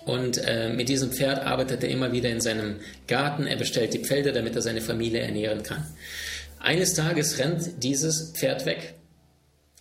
und 0.06 0.38
äh, 0.38 0.68
mit 0.68 0.88
diesem 0.88 1.10
Pferd 1.10 1.44
arbeitet 1.44 1.82
er 1.82 1.90
immer 1.90 2.12
wieder 2.12 2.30
in 2.30 2.40
seinem 2.40 2.76
Garten. 3.08 3.46
Er 3.46 3.56
bestellt 3.56 3.92
die 3.92 4.04
Felder, 4.04 4.30
damit 4.30 4.54
er 4.54 4.62
seine 4.62 4.80
Familie 4.80 5.20
ernähren 5.20 5.64
kann. 5.64 5.84
Eines 6.66 6.94
Tages 6.94 7.38
rennt 7.38 7.84
dieses 7.84 8.32
Pferd 8.32 8.66
weg. 8.66 8.94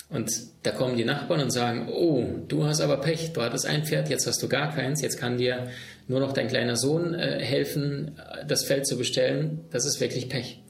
Und 0.08 0.32
da 0.62 0.70
kommen 0.70 0.96
die 0.96 1.04
Nachbarn 1.04 1.42
und 1.42 1.50
sagen, 1.50 1.90
oh, 1.92 2.24
du 2.48 2.66
hast 2.66 2.80
aber 2.80 2.98
Pech, 2.98 3.34
du 3.34 3.42
hattest 3.42 3.66
ein 3.66 3.86
Pferd, 3.86 4.08
jetzt 4.08 4.28
hast 4.28 4.44
du 4.44 4.48
gar 4.48 4.72
keins, 4.72 5.02
jetzt 5.02 5.18
kann 5.18 5.40
dir 5.40 5.70
nur 6.08 6.20
noch 6.20 6.32
dein 6.32 6.48
kleiner 6.48 6.76
Sohn 6.76 7.16
äh, 7.16 7.40
helfen, 7.44 8.22
das 8.48 8.66
Feld 8.66 8.86
zu 8.86 9.00
bestellen, 9.00 9.62
das 9.72 9.88
ist 9.88 10.00
wirklich 10.00 10.30
Pech. 10.30 10.62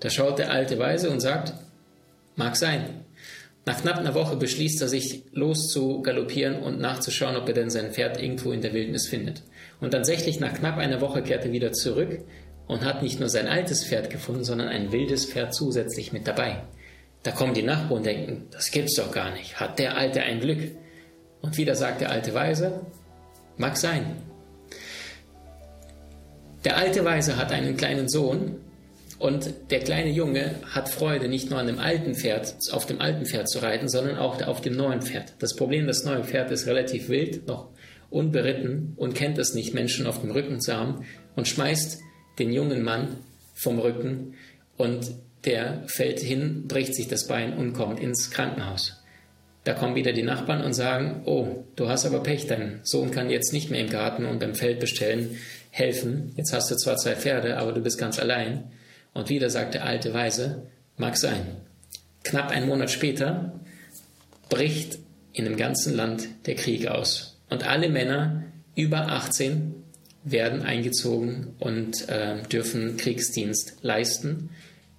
Da 0.00 0.10
schaut 0.10 0.38
der 0.38 0.50
alte 0.50 0.78
Weise 0.78 1.08
und 1.08 1.20
sagt, 1.20 1.54
mag 2.36 2.56
sein. 2.56 2.84
Nach 3.64 3.80
knapp 3.80 3.96
einer 3.96 4.14
Woche 4.14 4.36
beschließt 4.36 4.82
er 4.82 4.88
sich, 4.88 5.22
los 5.32 5.68
zu 5.70 6.02
galoppieren 6.02 6.56
und 6.56 6.78
nachzuschauen, 6.78 7.36
ob 7.36 7.48
er 7.48 7.54
denn 7.54 7.70
sein 7.70 7.92
Pferd 7.92 8.22
irgendwo 8.22 8.52
in 8.52 8.60
der 8.60 8.74
Wildnis 8.74 9.08
findet. 9.08 9.42
Und 9.80 9.92
tatsächlich 9.92 10.40
nach 10.40 10.52
knapp 10.52 10.76
einer 10.76 11.00
Woche 11.00 11.22
kehrt 11.22 11.46
er 11.46 11.52
wieder 11.52 11.72
zurück 11.72 12.20
und 12.66 12.84
hat 12.84 13.02
nicht 13.02 13.20
nur 13.20 13.28
sein 13.28 13.46
altes 13.46 13.84
Pferd 13.84 14.10
gefunden, 14.10 14.44
sondern 14.44 14.68
ein 14.68 14.92
wildes 14.92 15.26
Pferd 15.26 15.54
zusätzlich 15.54 16.12
mit 16.12 16.26
dabei. 16.26 16.62
Da 17.22 17.30
kommen 17.30 17.54
die 17.54 17.62
Nachbarn 17.62 17.98
und 17.98 18.06
denken, 18.06 18.46
das 18.50 18.70
gibt's 18.70 18.96
doch 18.96 19.10
gar 19.10 19.32
nicht. 19.32 19.58
Hat 19.58 19.78
der 19.78 19.96
Alte 19.96 20.22
ein 20.22 20.40
Glück? 20.40 20.70
Und 21.40 21.56
wieder 21.56 21.74
sagt 21.74 22.00
der 22.00 22.10
alte 22.10 22.32
Weise, 22.34 22.80
mag 23.56 23.76
sein. 23.76 24.16
Der 26.64 26.78
alte 26.78 27.04
Weise 27.04 27.36
hat 27.36 27.52
einen 27.52 27.76
kleinen 27.76 28.08
Sohn 28.08 28.56
und 29.18 29.70
der 29.70 29.80
kleine 29.80 30.10
Junge 30.10 30.56
hat 30.70 30.88
Freude, 30.88 31.28
nicht 31.28 31.50
nur 31.50 31.58
an 31.58 31.66
dem 31.66 31.78
alten 31.78 32.14
Pferd, 32.14 32.54
auf 32.72 32.86
dem 32.86 33.00
alten 33.00 33.26
Pferd 33.26 33.48
zu 33.48 33.58
reiten, 33.58 33.88
sondern 33.88 34.18
auch 34.18 34.40
auf 34.46 34.60
dem 34.60 34.76
neuen 34.76 35.02
Pferd. 35.02 35.34
Das 35.38 35.54
Problem, 35.54 35.86
das 35.86 36.04
neue 36.04 36.24
Pferd 36.24 36.50
ist 36.50 36.66
relativ 36.66 37.08
wild, 37.08 37.46
noch 37.46 37.68
unberitten 38.10 38.94
und 38.96 39.14
kennt 39.14 39.38
es 39.38 39.54
nicht, 39.54 39.74
Menschen 39.74 40.06
auf 40.06 40.20
dem 40.20 40.30
Rücken 40.30 40.60
zu 40.60 40.74
haben 40.74 41.04
und 41.36 41.48
schmeißt 41.48 42.00
den 42.38 42.52
jungen 42.52 42.82
Mann 42.82 43.16
vom 43.54 43.78
Rücken 43.78 44.34
und 44.76 45.12
der 45.44 45.84
fällt 45.86 46.20
hin, 46.20 46.66
bricht 46.68 46.94
sich 46.94 47.08
das 47.08 47.26
Bein 47.26 47.56
und 47.56 47.74
kommt 47.74 48.00
ins 48.00 48.30
Krankenhaus. 48.30 49.00
Da 49.64 49.72
kommen 49.72 49.94
wieder 49.94 50.12
die 50.12 50.22
Nachbarn 50.22 50.62
und 50.62 50.74
sagen, 50.74 51.22
oh, 51.24 51.64
du 51.76 51.88
hast 51.88 52.04
aber 52.04 52.22
Pech, 52.22 52.46
dein 52.46 52.80
Sohn 52.82 53.10
kann 53.10 53.30
jetzt 53.30 53.52
nicht 53.52 53.70
mehr 53.70 53.80
im 53.80 53.88
Garten 53.88 54.26
und 54.26 54.38
beim 54.38 54.54
Feld 54.54 54.80
bestellen 54.80 55.38
helfen. 55.70 56.32
Jetzt 56.36 56.52
hast 56.52 56.70
du 56.70 56.76
zwar 56.76 56.96
zwei 56.96 57.16
Pferde, 57.16 57.56
aber 57.56 57.72
du 57.72 57.80
bist 57.80 57.98
ganz 57.98 58.18
allein. 58.18 58.64
Und 59.14 59.30
wieder 59.30 59.48
sagt 59.48 59.74
der 59.74 59.84
alte 59.84 60.12
Weise, 60.12 60.66
mag 60.98 61.16
sein. 61.16 61.56
Knapp 62.24 62.50
einen 62.50 62.68
Monat 62.68 62.90
später 62.90 63.58
bricht 64.50 64.98
in 65.32 65.44
dem 65.44 65.56
ganzen 65.56 65.96
Land 65.96 66.28
der 66.46 66.56
Krieg 66.56 66.86
aus. 66.86 67.38
Und 67.48 67.66
alle 67.66 67.88
Männer 67.88 68.44
über 68.74 69.08
18 69.08 69.83
werden 70.24 70.62
eingezogen 70.62 71.54
und 71.58 72.08
äh, 72.08 72.42
dürfen 72.50 72.96
Kriegsdienst 72.96 73.76
leisten, 73.82 74.50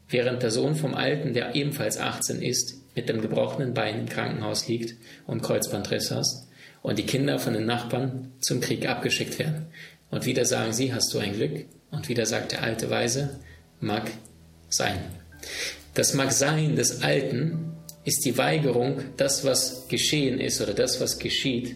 während 0.07 0.43
der 0.43 0.51
Sohn 0.51 0.75
vom 0.75 0.93
Alten, 0.93 1.33
der 1.33 1.55
ebenfalls 1.55 1.97
18 1.97 2.41
ist, 2.41 2.75
mit 2.95 3.09
dem 3.09 3.21
gebrochenen 3.21 3.73
Bein 3.73 4.01
im 4.01 4.09
Krankenhaus 4.09 4.67
liegt 4.67 4.95
und 5.27 5.41
Kreuzbandriss 5.41 6.11
hast 6.11 6.47
und 6.81 6.99
die 6.99 7.05
Kinder 7.05 7.39
von 7.39 7.53
den 7.53 7.65
Nachbarn 7.65 8.31
zum 8.39 8.61
Krieg 8.61 8.88
abgeschickt 8.88 9.39
werden. 9.39 9.65
Und 10.11 10.25
wieder 10.25 10.45
sagen 10.45 10.71
sie, 10.71 10.93
hast 10.93 11.13
du 11.13 11.19
ein 11.19 11.33
Glück? 11.33 11.65
Und 11.91 12.07
wieder 12.07 12.25
sagt 12.25 12.51
der 12.51 12.63
alte 12.63 12.89
Weise, 12.89 13.39
mag 13.79 14.11
sein. 14.69 14.99
Das 15.93 16.13
mag 16.13 16.31
sein 16.31 16.75
des 16.75 17.03
Alten 17.03 17.73
ist 18.03 18.23
die 18.23 18.38
Weigerung, 18.38 19.01
das, 19.17 19.43
was 19.43 19.88
geschehen 19.88 20.39
ist 20.39 20.61
oder 20.61 20.73
das, 20.73 21.01
was 21.01 21.17
geschieht, 21.17 21.75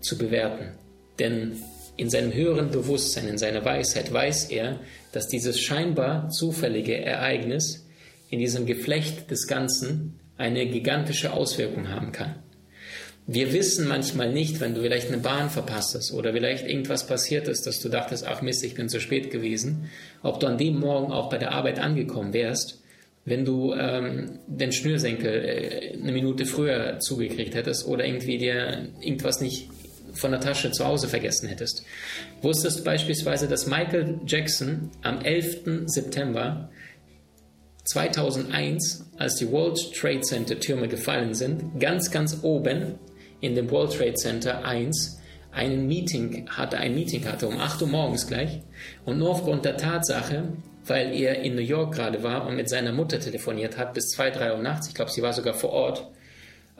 zu 0.00 0.18
bewerten. 0.18 0.72
Denn 1.18 1.62
in 1.98 2.08
seinem 2.08 2.32
höheren 2.32 2.70
Bewusstsein, 2.70 3.28
in 3.28 3.38
seiner 3.38 3.64
Weisheit 3.64 4.12
weiß 4.12 4.50
er, 4.50 4.78
dass 5.12 5.26
dieses 5.26 5.60
scheinbar 5.60 6.30
zufällige 6.30 6.96
Ereignis 6.96 7.86
in 8.30 8.38
diesem 8.38 8.66
Geflecht 8.66 9.30
des 9.30 9.48
Ganzen 9.48 10.18
eine 10.36 10.66
gigantische 10.66 11.32
Auswirkung 11.32 11.88
haben 11.88 12.12
kann. 12.12 12.36
Wir 13.26 13.52
wissen 13.52 13.88
manchmal 13.88 14.32
nicht, 14.32 14.60
wenn 14.60 14.74
du 14.74 14.80
vielleicht 14.80 15.08
eine 15.08 15.18
Bahn 15.18 15.50
verpasst 15.50 15.96
hast 15.96 16.12
oder 16.14 16.32
vielleicht 16.32 16.66
irgendwas 16.66 17.06
passiert 17.06 17.48
ist, 17.48 17.66
dass 17.66 17.80
du 17.80 17.88
dachtest, 17.88 18.26
ach 18.26 18.42
Mist, 18.42 18.64
ich 18.64 18.74
bin 18.74 18.88
zu 18.88 19.00
spät 19.00 19.30
gewesen, 19.32 19.90
ob 20.22 20.38
du 20.38 20.46
an 20.46 20.56
dem 20.56 20.78
Morgen 20.78 21.12
auch 21.12 21.28
bei 21.28 21.36
der 21.36 21.52
Arbeit 21.52 21.80
angekommen 21.80 22.32
wärst, 22.32 22.80
wenn 23.24 23.44
du 23.44 23.74
ähm, 23.74 24.38
den 24.46 24.72
Schnürsenkel 24.72 25.44
äh, 25.44 25.98
eine 26.00 26.12
Minute 26.12 26.46
früher 26.46 27.00
zugekriegt 27.00 27.54
hättest 27.54 27.86
oder 27.86 28.06
irgendwie 28.06 28.38
dir 28.38 28.88
irgendwas 29.00 29.40
nicht 29.40 29.68
von 30.12 30.30
der 30.30 30.40
Tasche 30.40 30.70
zu 30.70 30.84
Hause 30.84 31.08
vergessen 31.08 31.48
hättest. 31.48 31.84
Wusstest 32.42 32.80
du 32.80 32.84
beispielsweise, 32.84 33.48
dass 33.48 33.66
Michael 33.66 34.20
Jackson 34.26 34.90
am 35.02 35.20
11. 35.20 35.86
September 35.86 36.70
2001, 37.84 39.06
als 39.16 39.36
die 39.36 39.50
World 39.50 39.94
Trade 39.94 40.20
Center 40.20 40.60
Türme 40.60 40.88
gefallen 40.88 41.34
sind, 41.34 41.80
ganz, 41.80 42.10
ganz 42.10 42.38
oben 42.42 42.98
in 43.40 43.54
dem 43.54 43.70
World 43.70 43.96
Trade 43.96 44.14
Center 44.14 44.64
1 44.64 45.18
ein 45.52 45.86
Meeting 45.86 46.48
hatte, 46.50 46.76
ein 46.78 46.94
Meeting 46.94 47.24
hatte 47.26 47.48
um 47.48 47.58
8 47.58 47.82
Uhr 47.82 47.88
morgens 47.88 48.26
gleich 48.26 48.60
und 49.04 49.18
nur 49.18 49.30
aufgrund 49.30 49.64
der 49.64 49.76
Tatsache, 49.76 50.52
weil 50.84 51.14
er 51.14 51.40
in 51.42 51.54
New 51.54 51.62
York 51.62 51.94
gerade 51.94 52.22
war 52.22 52.46
und 52.46 52.56
mit 52.56 52.68
seiner 52.68 52.92
Mutter 52.92 53.18
telefoniert 53.18 53.78
hat 53.78 53.94
bis 53.94 54.10
2, 54.10 54.30
3 54.30 54.54
Uhr 54.54 54.62
nachts, 54.62 54.88
ich 54.88 54.94
glaube, 54.94 55.10
sie 55.10 55.22
war 55.22 55.32
sogar 55.32 55.54
vor 55.54 55.70
Ort, 55.70 56.10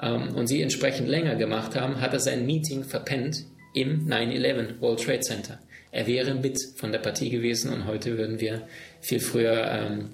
ähm, 0.00 0.34
und 0.34 0.46
sie 0.46 0.62
entsprechend 0.62 1.08
länger 1.08 1.36
gemacht 1.36 1.74
haben, 1.74 2.00
hat 2.00 2.12
er 2.12 2.20
sein 2.20 2.46
Meeting 2.46 2.84
verpennt 2.84 3.44
im 3.74 4.08
9-11 4.08 4.80
World 4.80 5.04
Trade 5.04 5.20
Center. 5.20 5.58
Er 5.90 6.06
wäre 6.06 6.34
mit 6.34 6.58
von 6.76 6.92
der 6.92 6.98
Partie 6.98 7.30
gewesen 7.30 7.72
und 7.72 7.86
heute 7.86 8.18
würden 8.18 8.40
wir 8.40 8.62
viel 9.00 9.20
früher 9.20 9.70
ähm, 9.70 10.10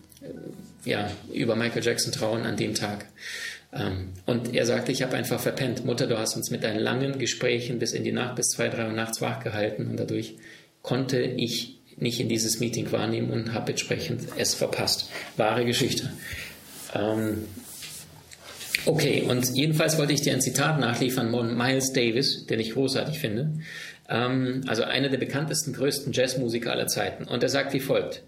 ja, 0.85 1.11
über 1.33 1.57
Michael 1.57 1.83
Jackson 1.83 2.13
trauen 2.13 2.45
an 2.45 2.57
dem 2.57 2.75
Tag. 2.75 3.07
Ähm, 3.73 4.11
und 4.27 4.55
er 4.55 4.67
sagte, 4.67 4.93
ich 4.93 5.03
habe 5.03 5.17
einfach 5.17 5.41
verpennt. 5.41 5.85
Mutter, 5.85 6.07
du 6.07 6.19
hast 6.19 6.37
uns 6.37 6.51
mit 6.51 6.63
deinen 6.63 6.79
langen 6.79 7.19
Gesprächen 7.19 7.79
bis 7.79 7.93
in 7.93 8.05
die 8.05 8.13
Nacht, 8.13 8.37
bis 8.37 8.49
zwei, 8.49 8.69
drei 8.69 8.87
Uhr 8.87 8.93
nachts 8.93 9.21
wachgehalten 9.21 9.89
und 9.89 9.99
dadurch 9.99 10.37
konnte 10.83 11.21
ich 11.21 11.81
nicht 11.97 12.21
in 12.21 12.29
dieses 12.29 12.61
Meeting 12.61 12.91
wahrnehmen 12.93 13.31
und 13.31 13.53
habe 13.53 13.71
entsprechend 13.71 14.23
es 14.37 14.55
verpasst. 14.55 15.11
Wahre 15.37 15.65
Geschichte. 15.65 16.13
Ähm, 16.95 17.45
okay, 18.87 19.23
und 19.29 19.55
jedenfalls 19.55 19.99
wollte 19.99 20.13
ich 20.13 20.21
dir 20.21 20.33
ein 20.33 20.41
Zitat 20.41 20.81
nachliefern 20.81 21.31
von 21.31 21.57
Miles 21.57 21.93
Davis, 21.93 22.47
den 22.47 22.61
ich 22.61 22.73
großartig 22.73 23.19
finde. 23.19 23.55
Ähm, 24.09 24.63
also 24.67 24.85
einer 24.85 25.09
der 25.09 25.19
bekanntesten, 25.19 25.73
größten 25.73 26.13
Jazzmusiker 26.13 26.73
aller 26.73 26.87
Zeiten. 26.87 27.25
Und 27.25 27.43
er 27.43 27.49
sagt 27.49 27.73
wie 27.73 27.81
folgt. 27.81 28.23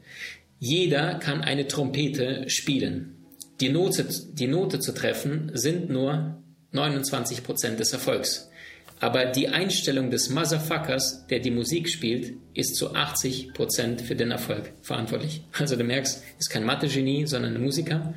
Jeder 0.59 1.17
kann 1.17 1.43
eine 1.43 1.67
Trompete 1.67 2.49
spielen. 2.49 3.17
Die 3.61 3.69
Note, 3.69 4.07
die 4.33 4.47
Note 4.47 4.81
zu 4.81 4.93
treffen 4.93 5.51
sind 5.55 5.91
nur 5.91 6.39
29 6.73 7.43
Prozent 7.43 7.81
des 7.81 7.93
Erfolgs. 7.93 8.51
Aber 8.99 9.27
die 9.27 9.49
Einstellung 9.49 10.11
des 10.11 10.31
Motherfuckers, 10.31 11.27
der 11.27 11.41
die 11.41 11.51
Musik 11.51 11.89
spielt, 11.89 12.33
ist 12.55 12.77
zu 12.77 12.95
80 12.95 13.53
Prozent 13.53 14.01
für 14.01 14.17
den 14.17 14.31
Erfolg 14.31 14.73
verantwortlich. 14.81 15.43
Also 15.53 15.77
du 15.77 15.85
merkst, 15.85 16.23
ist 16.39 16.49
kein 16.49 16.65
Mathe-Genie, 16.65 17.27
sondern 17.27 17.55
ein 17.55 17.63
Musiker. 17.63 18.15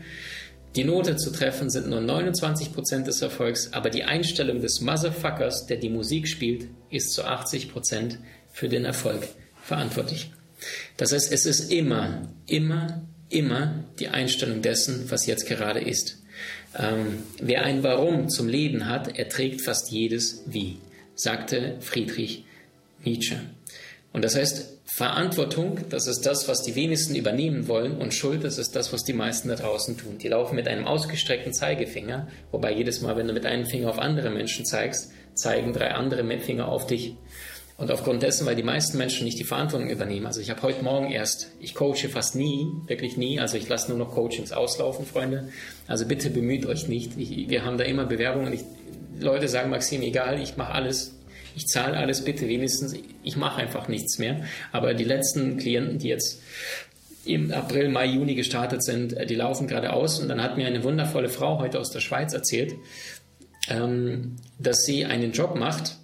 Die 0.75 0.83
Note 0.83 1.15
zu 1.15 1.31
treffen 1.31 1.69
sind 1.69 1.89
nur 1.89 2.01
29 2.01 2.73
Prozent 2.73 3.07
des 3.07 3.21
Erfolgs, 3.21 3.73
aber 3.73 3.89
die 3.89 4.03
Einstellung 4.03 4.61
des 4.61 4.81
Motherfuckers, 4.81 5.65
der 5.65 5.77
die 5.77 5.89
Musik 5.89 6.27
spielt, 6.27 6.67
ist 6.91 7.13
zu 7.13 7.23
80 7.23 7.71
Prozent 7.71 8.19
für 8.51 8.69
den 8.69 8.85
Erfolg 8.85 9.27
verantwortlich. 9.63 10.31
Das 10.97 11.11
heißt, 11.11 11.31
es 11.31 11.45
ist 11.45 11.71
immer, 11.71 12.29
immer, 12.45 13.01
immer 13.29 13.83
die 13.99 14.09
Einstellung 14.09 14.61
dessen, 14.61 15.09
was 15.09 15.25
jetzt 15.25 15.47
gerade 15.47 15.79
ist. 15.79 16.21
Ähm, 16.77 17.23
wer 17.41 17.63
ein 17.63 17.81
Warum 17.81 18.29
zum 18.29 18.47
Leben 18.47 18.87
hat, 18.87 19.17
erträgt 19.17 19.61
fast 19.61 19.91
jedes 19.91 20.43
Wie, 20.45 20.77
sagte 21.15 21.77
Friedrich 21.79 22.45
Nietzsche. 23.03 23.39
Und 24.13 24.23
das 24.23 24.35
heißt, 24.35 24.78
Verantwortung, 24.91 25.79
das 25.89 26.07
ist 26.07 26.25
das, 26.25 26.47
was 26.47 26.63
die 26.63 26.75
wenigsten 26.75 27.15
übernehmen 27.15 27.67
wollen, 27.67 27.97
und 27.97 28.13
Schuld, 28.13 28.43
das 28.43 28.57
ist 28.57 28.75
das, 28.75 28.91
was 28.91 29.03
die 29.03 29.13
meisten 29.13 29.47
da 29.47 29.55
draußen 29.55 29.97
tun. 29.97 30.17
Die 30.17 30.27
laufen 30.27 30.55
mit 30.55 30.67
einem 30.67 30.85
ausgestreckten 30.85 31.53
Zeigefinger, 31.53 32.27
wobei 32.51 32.73
jedes 32.73 33.01
Mal, 33.01 33.15
wenn 33.15 33.27
du 33.27 33.33
mit 33.33 33.45
einem 33.45 33.65
Finger 33.65 33.89
auf 33.89 33.99
andere 33.99 34.31
Menschen 34.31 34.65
zeigst, 34.65 35.11
zeigen 35.35 35.73
drei 35.73 35.91
andere 35.91 36.25
Finger 36.39 36.67
auf 36.67 36.87
dich. 36.87 37.15
Und 37.77 37.91
aufgrund 37.91 38.23
dessen, 38.23 38.45
weil 38.45 38.57
die 38.57 38.63
meisten 38.63 38.97
Menschen 38.97 39.23
nicht 39.23 39.39
die 39.39 39.45
Verantwortung 39.45 39.89
übernehmen. 39.89 40.25
Also 40.25 40.41
ich 40.41 40.49
habe 40.49 40.61
heute 40.63 40.83
Morgen 40.83 41.11
erst, 41.11 41.51
ich 41.61 41.75
coache 41.75 42.09
fast 42.09 42.35
nie, 42.35 42.67
wirklich 42.87 43.15
nie. 43.15 43.39
Also 43.39 43.55
ich 43.55 43.69
lasse 43.69 43.89
nur 43.89 43.97
noch 43.97 44.13
Coachings 44.13 44.51
auslaufen, 44.51 45.05
Freunde. 45.05 45.47
Also 45.87 46.05
bitte 46.05 46.29
bemüht 46.29 46.65
euch 46.65 46.89
nicht. 46.89 47.17
Ich, 47.17 47.47
wir 47.47 47.63
haben 47.63 47.77
da 47.77 47.85
immer 47.85 48.05
Bewerbungen. 48.05 48.51
Ich, 48.51 48.65
Leute 49.17 49.47
sagen, 49.47 49.69
Maxim, 49.69 50.01
egal, 50.01 50.41
ich 50.41 50.57
mache 50.57 50.73
alles. 50.73 51.18
Ich 51.59 51.67
zahle 51.67 51.97
alles, 51.97 52.23
bitte 52.23 52.47
wenigstens. 52.47 52.95
Ich 53.21 53.35
mache 53.35 53.61
einfach 53.61 53.89
nichts 53.89 54.17
mehr. 54.17 54.45
Aber 54.71 54.93
die 54.93 55.03
letzten 55.03 55.57
Klienten, 55.57 55.99
die 55.99 56.07
jetzt 56.07 56.41
im 57.25 57.51
April, 57.51 57.89
Mai, 57.89 58.05
Juni 58.05 58.35
gestartet 58.35 58.81
sind, 58.81 59.13
die 59.29 59.35
laufen 59.35 59.67
gerade 59.67 59.91
aus. 59.91 60.21
Und 60.21 60.29
dann 60.29 60.41
hat 60.41 60.55
mir 60.55 60.67
eine 60.67 60.85
wundervolle 60.85 61.27
Frau 61.27 61.59
heute 61.59 61.77
aus 61.77 61.91
der 61.91 61.99
Schweiz 61.99 62.31
erzählt, 62.31 62.75
ähm, 63.67 64.37
dass 64.57 64.85
sie 64.85 65.03
einen 65.03 65.33
Job 65.33 65.55
macht, 65.55 65.97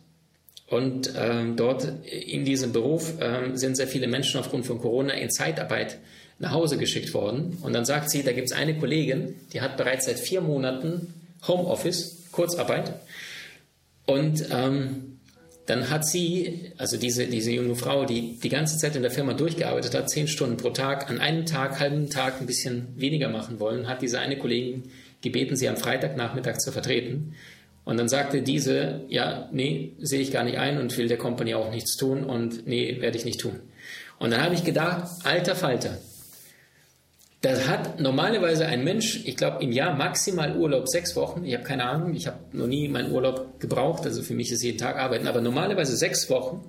und 0.68 1.14
ähm, 1.16 1.56
dort 1.56 1.88
in 2.08 2.44
diesem 2.44 2.72
Beruf 2.74 3.14
ähm, 3.22 3.56
sind 3.56 3.78
sehr 3.78 3.88
viele 3.88 4.08
Menschen 4.08 4.40
aufgrund 4.40 4.66
von 4.66 4.80
Corona 4.80 5.14
in 5.14 5.30
Zeitarbeit 5.30 6.00
nach 6.40 6.52
Hause 6.52 6.78
geschickt 6.78 7.14
worden. 7.14 7.60
Und 7.62 7.74
dann 7.74 7.86
sagt 7.86 8.10
sie, 8.10 8.24
da 8.24 8.32
gibt 8.32 8.48
es 8.48 8.58
eine 8.58 8.76
Kollegin, 8.76 9.36
die 9.54 9.62
hat 9.62 9.78
bereits 9.78 10.06
seit 10.06 10.20
vier 10.20 10.42
Monaten 10.42 11.14
Homeoffice, 11.48 12.24
Kurzarbeit. 12.32 12.96
Und 14.08 14.50
ähm, 14.52 15.15
dann 15.66 15.90
hat 15.90 16.06
sie, 16.06 16.72
also 16.78 16.98
diese, 16.98 17.26
diese 17.26 17.52
junge 17.52 17.76
Frau, 17.76 18.06
die 18.06 18.38
die 18.40 18.50
ganze 18.50 18.78
Zeit 18.78 18.96
in 18.96 19.02
der 19.02 19.12
Firma 19.12 19.34
durchgearbeitet 19.34 19.96
hat, 19.96 20.10
zehn 20.10 20.28
Stunden 20.28 20.58
pro 20.58 20.70
Tag, 20.70 21.10
an 21.10 21.20
einem 21.20 21.46
Tag, 21.46 21.80
halben 21.80 22.10
Tag 22.10 22.40
ein 22.40 22.46
bisschen 22.46 22.88
weniger 22.96 23.30
machen 23.30 23.60
wollen, 23.60 23.88
hat 23.88 24.02
diese 24.02 24.20
eine 24.20 24.38
Kollegin 24.38 24.84
gebeten, 25.22 25.56
sie 25.56 25.68
am 25.68 25.78
Freitagnachmittag 25.78 26.60
zu 26.60 26.72
vertreten. 26.72 27.34
Und 27.84 27.98
dann 27.98 28.10
sagte 28.10 28.42
diese, 28.42 29.02
ja, 29.10 29.50
nee, 29.52 29.94
sehe 30.00 30.22
ich 30.22 30.32
gar 30.32 30.44
nicht 30.44 30.58
ein 30.58 30.80
und 30.80 30.96
will 30.98 31.08
der 31.08 31.18
Company 31.18 31.56
auch 31.56 31.72
nichts 31.72 31.98
tun 31.98 32.24
und 32.24 32.68
nee, 32.68 32.98
werde 33.00 33.18
ich 33.18 33.26
nicht 33.26 33.40
tun. 33.40 33.60
Und 34.20 34.32
dann 34.32 34.42
habe 34.42 34.56
ich 34.56 34.64
gedacht, 34.64 35.08
alter 35.24 35.56
Falter, 35.56 35.98
da 37.46 37.68
hat 37.68 38.00
normalerweise 38.00 38.66
ein 38.66 38.84
Mensch, 38.84 39.22
ich 39.24 39.38
glaube, 39.38 39.64
im 39.64 39.72
Jahr 39.72 39.96
maximal 39.96 40.58
Urlaub 40.58 40.90
sechs 40.90 41.16
Wochen. 41.16 41.46
Ich 41.46 41.54
habe 41.54 41.64
keine 41.64 41.86
Ahnung, 41.86 42.16
ich 42.16 42.26
habe 42.26 42.40
noch 42.54 42.66
nie 42.66 42.88
meinen 42.88 43.12
Urlaub 43.12 43.60
gebraucht, 43.60 44.04
also 44.04 44.24
für 44.24 44.34
mich 44.34 44.52
ist 44.52 44.64
jeden 44.64 44.80
Tag 44.80 44.96
arbeiten, 44.96 45.28
aber 45.28 45.42
normalerweise 45.42 45.96
sechs 45.96 46.28
Wochen. 46.32 46.68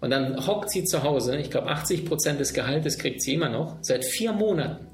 Und 0.00 0.10
dann 0.10 0.44
hockt 0.44 0.70
sie 0.70 0.82
zu 0.82 1.04
Hause, 1.04 1.36
ich 1.36 1.48
glaube, 1.48 1.68
80 1.68 2.06
Prozent 2.06 2.40
des 2.40 2.52
Gehaltes 2.54 2.98
kriegt 2.98 3.22
sie 3.22 3.34
immer 3.34 3.48
noch, 3.48 3.76
seit 3.82 4.04
vier 4.04 4.32
Monaten. 4.32 4.88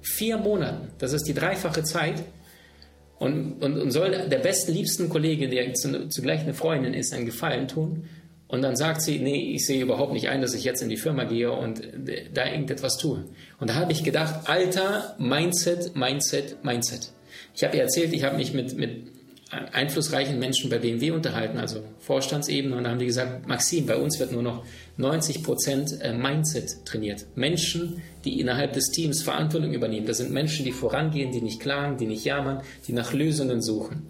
Vier 0.00 0.38
Monaten, 0.38 0.92
das 0.98 1.12
ist 1.12 1.24
die 1.24 1.34
dreifache 1.34 1.82
Zeit 1.82 2.22
und, 3.18 3.60
und, 3.60 3.78
und 3.78 3.90
soll 3.90 4.28
der 4.28 4.38
besten, 4.38 4.72
liebsten 4.72 5.08
Kollege, 5.08 5.48
der 5.48 5.74
zugleich 5.74 6.42
eine 6.42 6.54
Freundin 6.54 6.94
ist, 6.94 7.12
einen 7.12 7.26
Gefallen 7.26 7.66
tun. 7.66 8.04
Und 8.48 8.62
dann 8.62 8.76
sagt 8.76 9.02
sie, 9.02 9.18
nee, 9.18 9.52
ich 9.54 9.66
sehe 9.66 9.82
überhaupt 9.82 10.14
nicht 10.14 10.30
ein, 10.30 10.40
dass 10.40 10.54
ich 10.54 10.64
jetzt 10.64 10.82
in 10.82 10.88
die 10.88 10.96
Firma 10.96 11.24
gehe 11.24 11.52
und 11.52 11.82
da 12.32 12.46
irgendetwas 12.46 12.96
tue. 12.96 13.24
Und 13.60 13.70
da 13.70 13.74
habe 13.74 13.92
ich 13.92 14.04
gedacht, 14.04 14.48
alter 14.48 15.14
Mindset, 15.18 15.94
Mindset, 15.94 16.64
Mindset. 16.64 17.12
Ich 17.54 17.62
habe 17.62 17.76
ihr 17.76 17.82
erzählt, 17.82 18.12
ich 18.14 18.24
habe 18.24 18.36
mich 18.36 18.54
mit, 18.54 18.76
mit 18.76 19.08
einflussreichen 19.50 20.38
Menschen 20.38 20.68
bei 20.70 20.78
BMW 20.78 21.10
unterhalten, 21.10 21.58
also 21.58 21.82
Vorstandsebene, 22.00 22.76
und 22.76 22.84
da 22.84 22.90
haben 22.90 22.98
die 22.98 23.06
gesagt, 23.06 23.46
Maxim, 23.48 23.86
bei 23.86 23.96
uns 23.96 24.18
wird 24.18 24.32
nur 24.32 24.42
noch 24.42 24.64
90 24.98 25.42
Prozent 25.42 26.00
äh, 26.00 26.12
Mindset 26.12 26.84
trainiert. 26.84 27.26
Menschen, 27.34 28.02
die 28.24 28.40
innerhalb 28.40 28.72
des 28.74 28.90
Teams 28.90 29.22
Verantwortung 29.22 29.72
übernehmen. 29.72 30.06
Das 30.06 30.18
sind 30.18 30.32
Menschen, 30.32 30.64
die 30.64 30.72
vorangehen, 30.72 31.32
die 31.32 31.40
nicht 31.40 31.60
klagen, 31.60 31.96
die 31.96 32.06
nicht 32.06 32.24
jammern, 32.24 32.62
die 32.86 32.92
nach 32.92 33.12
Lösungen 33.12 33.62
suchen. 33.62 34.06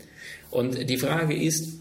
Und 0.51 0.89
die 0.89 0.97
Frage 0.97 1.37
ist, 1.41 1.79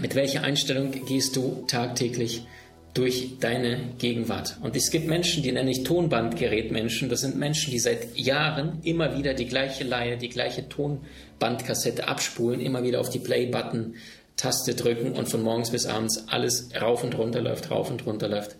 mit 0.00 0.14
welcher 0.14 0.42
Einstellung 0.42 0.92
gehst 1.06 1.36
du 1.36 1.64
tagtäglich 1.66 2.46
durch 2.94 3.38
deine 3.40 3.78
Gegenwart. 3.98 4.58
Und 4.60 4.76
es 4.76 4.90
gibt 4.90 5.06
Menschen, 5.06 5.42
die 5.42 5.52
nenne 5.52 5.70
ich 5.70 5.82
Tonbandgerätmenschen. 5.82 7.08
Das 7.08 7.22
sind 7.22 7.36
Menschen, 7.36 7.70
die 7.70 7.78
seit 7.78 8.16
Jahren 8.16 8.80
immer 8.82 9.16
wieder 9.16 9.32
die 9.32 9.46
gleiche 9.46 9.84
Leihe, 9.84 10.18
die 10.18 10.28
gleiche 10.28 10.68
Tonbandkassette 10.68 12.06
abspulen, 12.06 12.60
immer 12.60 12.82
wieder 12.82 13.00
auf 13.00 13.08
die 13.08 13.18
Play-Button 13.18 13.94
Taste 14.36 14.74
drücken 14.74 15.12
und 15.12 15.28
von 15.28 15.42
morgens 15.42 15.70
bis 15.70 15.86
abends 15.86 16.24
alles 16.28 16.70
rauf 16.80 17.04
und 17.04 17.16
runter 17.16 17.40
läuft, 17.40 17.70
rauf 17.70 17.90
und 17.90 18.04
runter 18.06 18.28
läuft, 18.28 18.56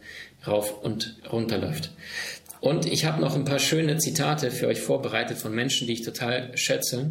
rauf 0.47 0.83
und 0.83 1.17
runter 1.31 1.59
läuft. 1.59 1.91
Und 2.61 2.87
ich 2.87 3.05
habe 3.05 3.21
noch 3.21 3.35
ein 3.35 3.45
paar 3.45 3.59
schöne 3.59 3.97
Zitate 3.99 4.51
für 4.51 4.69
euch 4.69 4.81
vorbereitet 4.81 5.39
von 5.39 5.53
Menschen, 5.53 5.87
die 5.87 5.95
ich 5.95 6.03
total 6.03 6.57
schätze. 6.57 7.11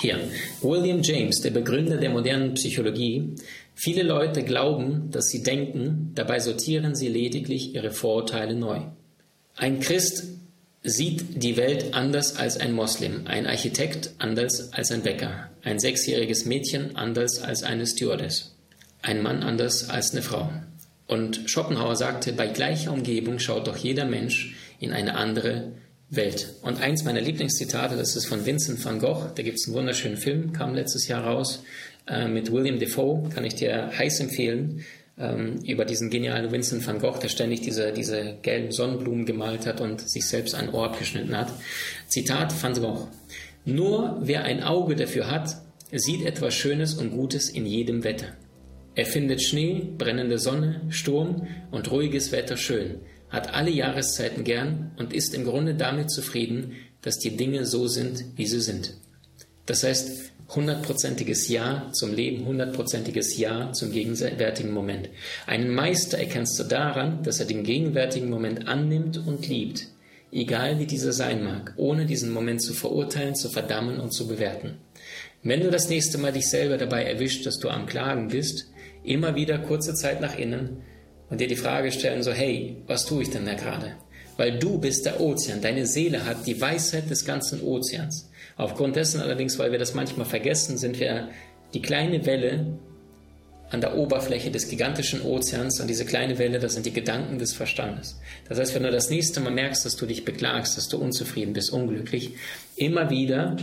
Hier, 0.00 0.20
William 0.62 1.02
James, 1.02 1.40
der 1.40 1.50
Begründer 1.50 1.96
der 1.96 2.10
modernen 2.10 2.54
Psychologie. 2.54 3.34
Viele 3.74 4.04
Leute 4.04 4.44
glauben, 4.44 5.10
dass 5.10 5.28
sie 5.28 5.42
denken, 5.42 6.12
dabei 6.14 6.38
sortieren 6.38 6.94
sie 6.94 7.08
lediglich 7.08 7.74
ihre 7.74 7.90
Vorurteile 7.90 8.54
neu. 8.54 8.82
Ein 9.56 9.80
Christ 9.80 10.24
sieht 10.84 11.42
die 11.42 11.56
Welt 11.56 11.94
anders 11.94 12.36
als 12.36 12.58
ein 12.58 12.74
Moslem, 12.74 13.26
ein 13.26 13.48
Architekt 13.48 14.12
anders 14.18 14.72
als 14.72 14.92
ein 14.92 15.02
Bäcker, 15.02 15.50
ein 15.64 15.80
sechsjähriges 15.80 16.44
Mädchen 16.44 16.94
anders 16.94 17.42
als 17.42 17.64
eine 17.64 17.84
Stewardess, 17.84 18.54
ein 19.02 19.20
Mann 19.20 19.42
anders 19.42 19.90
als 19.90 20.12
eine 20.12 20.22
Frau. 20.22 20.48
Und 21.08 21.50
Schopenhauer 21.50 21.96
sagte, 21.96 22.32
bei 22.32 22.46
gleicher 22.46 22.92
Umgebung 22.92 23.40
schaut 23.40 23.66
doch 23.66 23.76
jeder 23.76 24.04
Mensch 24.04 24.54
in 24.78 24.92
eine 24.92 25.16
andere 25.16 25.72
Welt. 26.10 26.54
Und 26.62 26.80
eins 26.80 27.04
meiner 27.04 27.20
Lieblingszitate, 27.20 27.96
das 27.96 28.16
ist 28.16 28.26
von 28.26 28.46
Vincent 28.46 28.82
van 28.84 28.98
Gogh, 28.98 29.30
da 29.34 29.42
gibt 29.42 29.58
es 29.58 29.66
einen 29.66 29.76
wunderschönen 29.76 30.16
Film, 30.16 30.52
kam 30.52 30.74
letztes 30.74 31.06
Jahr 31.06 31.24
raus, 31.24 31.62
äh, 32.06 32.26
mit 32.26 32.50
William 32.50 32.78
Defoe, 32.78 33.28
kann 33.28 33.44
ich 33.44 33.56
dir 33.56 33.90
heiß 33.96 34.20
empfehlen, 34.20 34.84
ähm, 35.18 35.58
über 35.66 35.84
diesen 35.84 36.08
genialen 36.08 36.50
Vincent 36.50 36.86
van 36.86 36.98
Gogh, 36.98 37.18
der 37.18 37.28
ständig 37.28 37.60
diese, 37.60 37.92
diese 37.92 38.36
gelben 38.40 38.72
Sonnenblumen 38.72 39.26
gemalt 39.26 39.66
hat 39.66 39.80
und 39.80 40.08
sich 40.08 40.26
selbst 40.26 40.54
ein 40.54 40.70
Ohr 40.72 40.86
abgeschnitten 40.86 41.36
hat. 41.36 41.52
Zitat 42.06 42.54
van 42.62 42.74
Gogh. 42.74 43.08
Nur 43.66 44.18
wer 44.22 44.44
ein 44.44 44.62
Auge 44.62 44.96
dafür 44.96 45.30
hat, 45.30 45.56
sieht 45.92 46.24
etwas 46.24 46.54
Schönes 46.54 46.94
und 46.94 47.10
Gutes 47.10 47.50
in 47.50 47.66
jedem 47.66 48.04
Wetter. 48.04 48.28
Er 48.94 49.06
findet 49.06 49.42
Schnee, 49.42 49.82
brennende 49.96 50.38
Sonne, 50.38 50.80
Sturm 50.88 51.46
und 51.70 51.90
ruhiges 51.90 52.32
Wetter 52.32 52.56
schön, 52.56 52.96
hat 53.30 53.54
alle 53.54 53.70
Jahreszeiten 53.70 54.44
gern 54.44 54.92
und 54.96 55.12
ist 55.12 55.34
im 55.34 55.44
Grunde 55.44 55.74
damit 55.74 56.10
zufrieden, 56.10 56.72
dass 57.02 57.18
die 57.18 57.36
Dinge 57.36 57.66
so 57.66 57.86
sind, 57.86 58.24
wie 58.36 58.46
sie 58.46 58.60
sind. 58.60 58.94
Das 59.66 59.84
heißt, 59.84 60.32
hundertprozentiges 60.54 61.48
Ja 61.48 61.90
zum 61.92 62.14
Leben, 62.14 62.46
hundertprozentiges 62.46 63.36
Ja 63.36 63.72
zum 63.72 63.92
gegenwärtigen 63.92 64.72
Moment. 64.72 65.10
Einen 65.46 65.74
Meister 65.74 66.18
erkennst 66.18 66.58
du 66.58 66.64
daran, 66.64 67.22
dass 67.22 67.40
er 67.40 67.46
den 67.46 67.64
gegenwärtigen 67.64 68.30
Moment 68.30 68.66
annimmt 68.66 69.18
und 69.18 69.46
liebt, 69.46 69.88
egal 70.32 70.78
wie 70.78 70.86
dieser 70.86 71.12
sein 71.12 71.44
mag, 71.44 71.74
ohne 71.76 72.06
diesen 72.06 72.30
Moment 72.30 72.62
zu 72.62 72.72
verurteilen, 72.72 73.34
zu 73.34 73.50
verdammen 73.50 74.00
und 74.00 74.12
zu 74.12 74.26
bewerten. 74.26 74.78
Wenn 75.42 75.60
du 75.60 75.70
das 75.70 75.88
nächste 75.88 76.18
Mal 76.18 76.32
dich 76.32 76.48
selber 76.48 76.78
dabei 76.78 77.04
erwischt, 77.04 77.46
dass 77.46 77.58
du 77.58 77.68
am 77.68 77.86
Klagen 77.86 78.28
bist, 78.28 78.68
immer 79.04 79.34
wieder 79.34 79.58
kurze 79.58 79.94
Zeit 79.94 80.20
nach 80.20 80.36
innen 80.36 80.82
und 81.30 81.40
dir 81.40 81.48
die 81.48 81.56
Frage 81.56 81.92
stellen, 81.92 82.22
so 82.22 82.32
hey, 82.32 82.76
was 82.86 83.04
tue 83.04 83.22
ich 83.22 83.30
denn 83.30 83.46
da 83.46 83.54
gerade? 83.54 83.94
Weil 84.36 84.58
du 84.58 84.78
bist 84.78 85.04
der 85.04 85.20
Ozean, 85.20 85.60
deine 85.60 85.86
Seele 85.86 86.24
hat 86.24 86.46
die 86.46 86.60
Weisheit 86.60 87.10
des 87.10 87.24
ganzen 87.24 87.62
Ozeans. 87.62 88.30
Aufgrund 88.56 88.96
dessen 88.96 89.20
allerdings, 89.20 89.58
weil 89.58 89.72
wir 89.72 89.78
das 89.78 89.94
manchmal 89.94 90.26
vergessen, 90.26 90.78
sind 90.78 90.98
wir 91.00 91.28
die 91.74 91.82
kleine 91.82 92.24
Welle 92.24 92.78
an 93.70 93.80
der 93.80 93.96
Oberfläche 93.96 94.50
des 94.50 94.68
gigantischen 94.68 95.20
Ozeans 95.22 95.80
und 95.80 95.88
diese 95.88 96.06
kleine 96.06 96.38
Welle, 96.38 96.58
das 96.58 96.74
sind 96.74 96.86
die 96.86 96.92
Gedanken 96.92 97.38
des 97.38 97.52
Verstandes. 97.52 98.18
Das 98.48 98.58
heißt, 98.58 98.74
wenn 98.74 98.82
du 98.82 98.90
das 98.90 99.10
nächste 99.10 99.40
Mal 99.40 99.52
merkst, 99.52 99.84
dass 99.84 99.96
du 99.96 100.06
dich 100.06 100.24
beklagst, 100.24 100.76
dass 100.76 100.88
du 100.88 100.96
unzufrieden 100.98 101.52
bist, 101.52 101.70
unglücklich, 101.70 102.32
immer 102.76 103.10
wieder, 103.10 103.56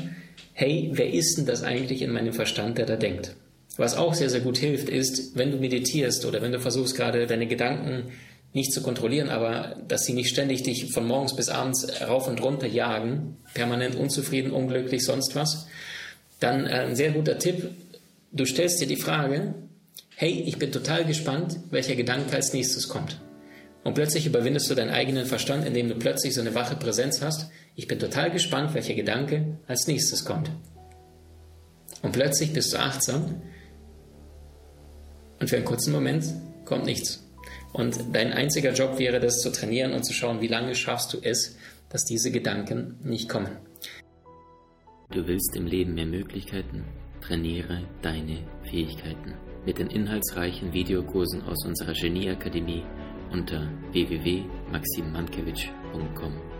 hey, 0.53 0.91
wer 0.93 1.11
ist 1.11 1.37
denn 1.37 1.45
das 1.45 1.63
eigentlich 1.63 2.01
in 2.01 2.11
meinem 2.11 2.33
Verstand, 2.33 2.77
der 2.77 2.85
da 2.85 2.97
denkt? 2.97 3.35
Was 3.77 3.95
auch 3.95 4.13
sehr, 4.13 4.29
sehr 4.29 4.39
gut 4.39 4.57
hilft, 4.57 4.89
ist, 4.89 5.35
wenn 5.35 5.51
du 5.51 5.57
meditierst 5.57 6.25
oder 6.25 6.41
wenn 6.41 6.51
du 6.51 6.59
versuchst 6.59 6.95
gerade 6.95 7.27
deine 7.27 7.47
Gedanken 7.47 8.11
nicht 8.53 8.71
zu 8.71 8.81
kontrollieren, 8.81 9.29
aber 9.29 9.75
dass 9.87 10.05
sie 10.05 10.13
nicht 10.13 10.29
ständig 10.29 10.63
dich 10.63 10.93
von 10.93 11.05
morgens 11.05 11.35
bis 11.35 11.49
abends 11.49 12.01
rauf 12.07 12.29
und 12.29 12.41
runter 12.41 12.67
jagen, 12.67 13.35
permanent 13.53 13.95
unzufrieden, 13.95 14.51
unglücklich, 14.51 15.03
sonst 15.03 15.35
was, 15.35 15.67
dann 16.39 16.65
äh, 16.65 16.85
ein 16.87 16.95
sehr 16.95 17.11
guter 17.11 17.37
Tipp, 17.37 17.71
du 18.31 18.45
stellst 18.45 18.79
dir 18.79 18.87
die 18.87 18.95
Frage, 18.95 19.55
hey, 20.15 20.43
ich 20.45 20.57
bin 20.57 20.71
total 20.71 21.03
gespannt, 21.03 21.57
welcher 21.69 21.95
Gedanke 21.95 22.33
als 22.33 22.53
nächstes 22.53 22.87
kommt. 22.87 23.19
Und 23.83 23.93
plötzlich 23.93 24.25
überwindest 24.25 24.69
du 24.69 24.75
deinen 24.75 24.89
eigenen 24.89 25.25
Verstand, 25.25 25.65
indem 25.65 25.89
du 25.89 25.95
plötzlich 25.95 26.33
so 26.33 26.41
eine 26.41 26.55
wache 26.55 26.75
Präsenz 26.75 27.21
hast. 27.21 27.49
Ich 27.75 27.87
bin 27.87 27.99
total 27.99 28.31
gespannt, 28.31 28.73
welcher 28.73 28.95
Gedanke 28.95 29.57
als 29.67 29.85
nächstes 29.85 30.23
kommt. 30.23 30.49
Und 32.01 32.13
plötzlich 32.13 32.53
bist 32.53 32.73
du 32.73 32.77
achtsam 32.79 33.41
und 35.39 35.49
für 35.49 35.55
einen 35.57 35.65
kurzen 35.65 35.93
Moment 35.93 36.25
kommt 36.65 36.85
nichts. 36.85 37.23
Und 37.73 37.97
dein 38.13 38.31
einziger 38.31 38.73
Job 38.73 38.99
wäre 38.99 39.19
das 39.19 39.41
zu 39.41 39.51
trainieren 39.51 39.93
und 39.93 40.05
zu 40.05 40.13
schauen, 40.13 40.39
wie 40.41 40.47
lange 40.47 40.75
schaffst 40.75 41.13
du 41.13 41.17
es, 41.21 41.57
dass 41.89 42.05
diese 42.05 42.31
Gedanken 42.31 42.99
nicht 43.03 43.27
kommen. 43.29 43.57
Du 45.11 45.27
willst 45.27 45.55
im 45.55 45.67
Leben 45.67 45.93
mehr 45.93 46.05
Möglichkeiten? 46.05 46.85
Trainiere 47.21 47.87
deine 48.01 48.39
Fähigkeiten 48.63 49.33
mit 49.65 49.79
den 49.79 49.87
inhaltsreichen 49.87 50.73
Videokursen 50.73 51.41
aus 51.43 51.65
unserer 51.65 51.93
Genieakademie 51.93 52.83
unter 53.31 53.71
www.maximmankiewicz.com. 53.91 56.54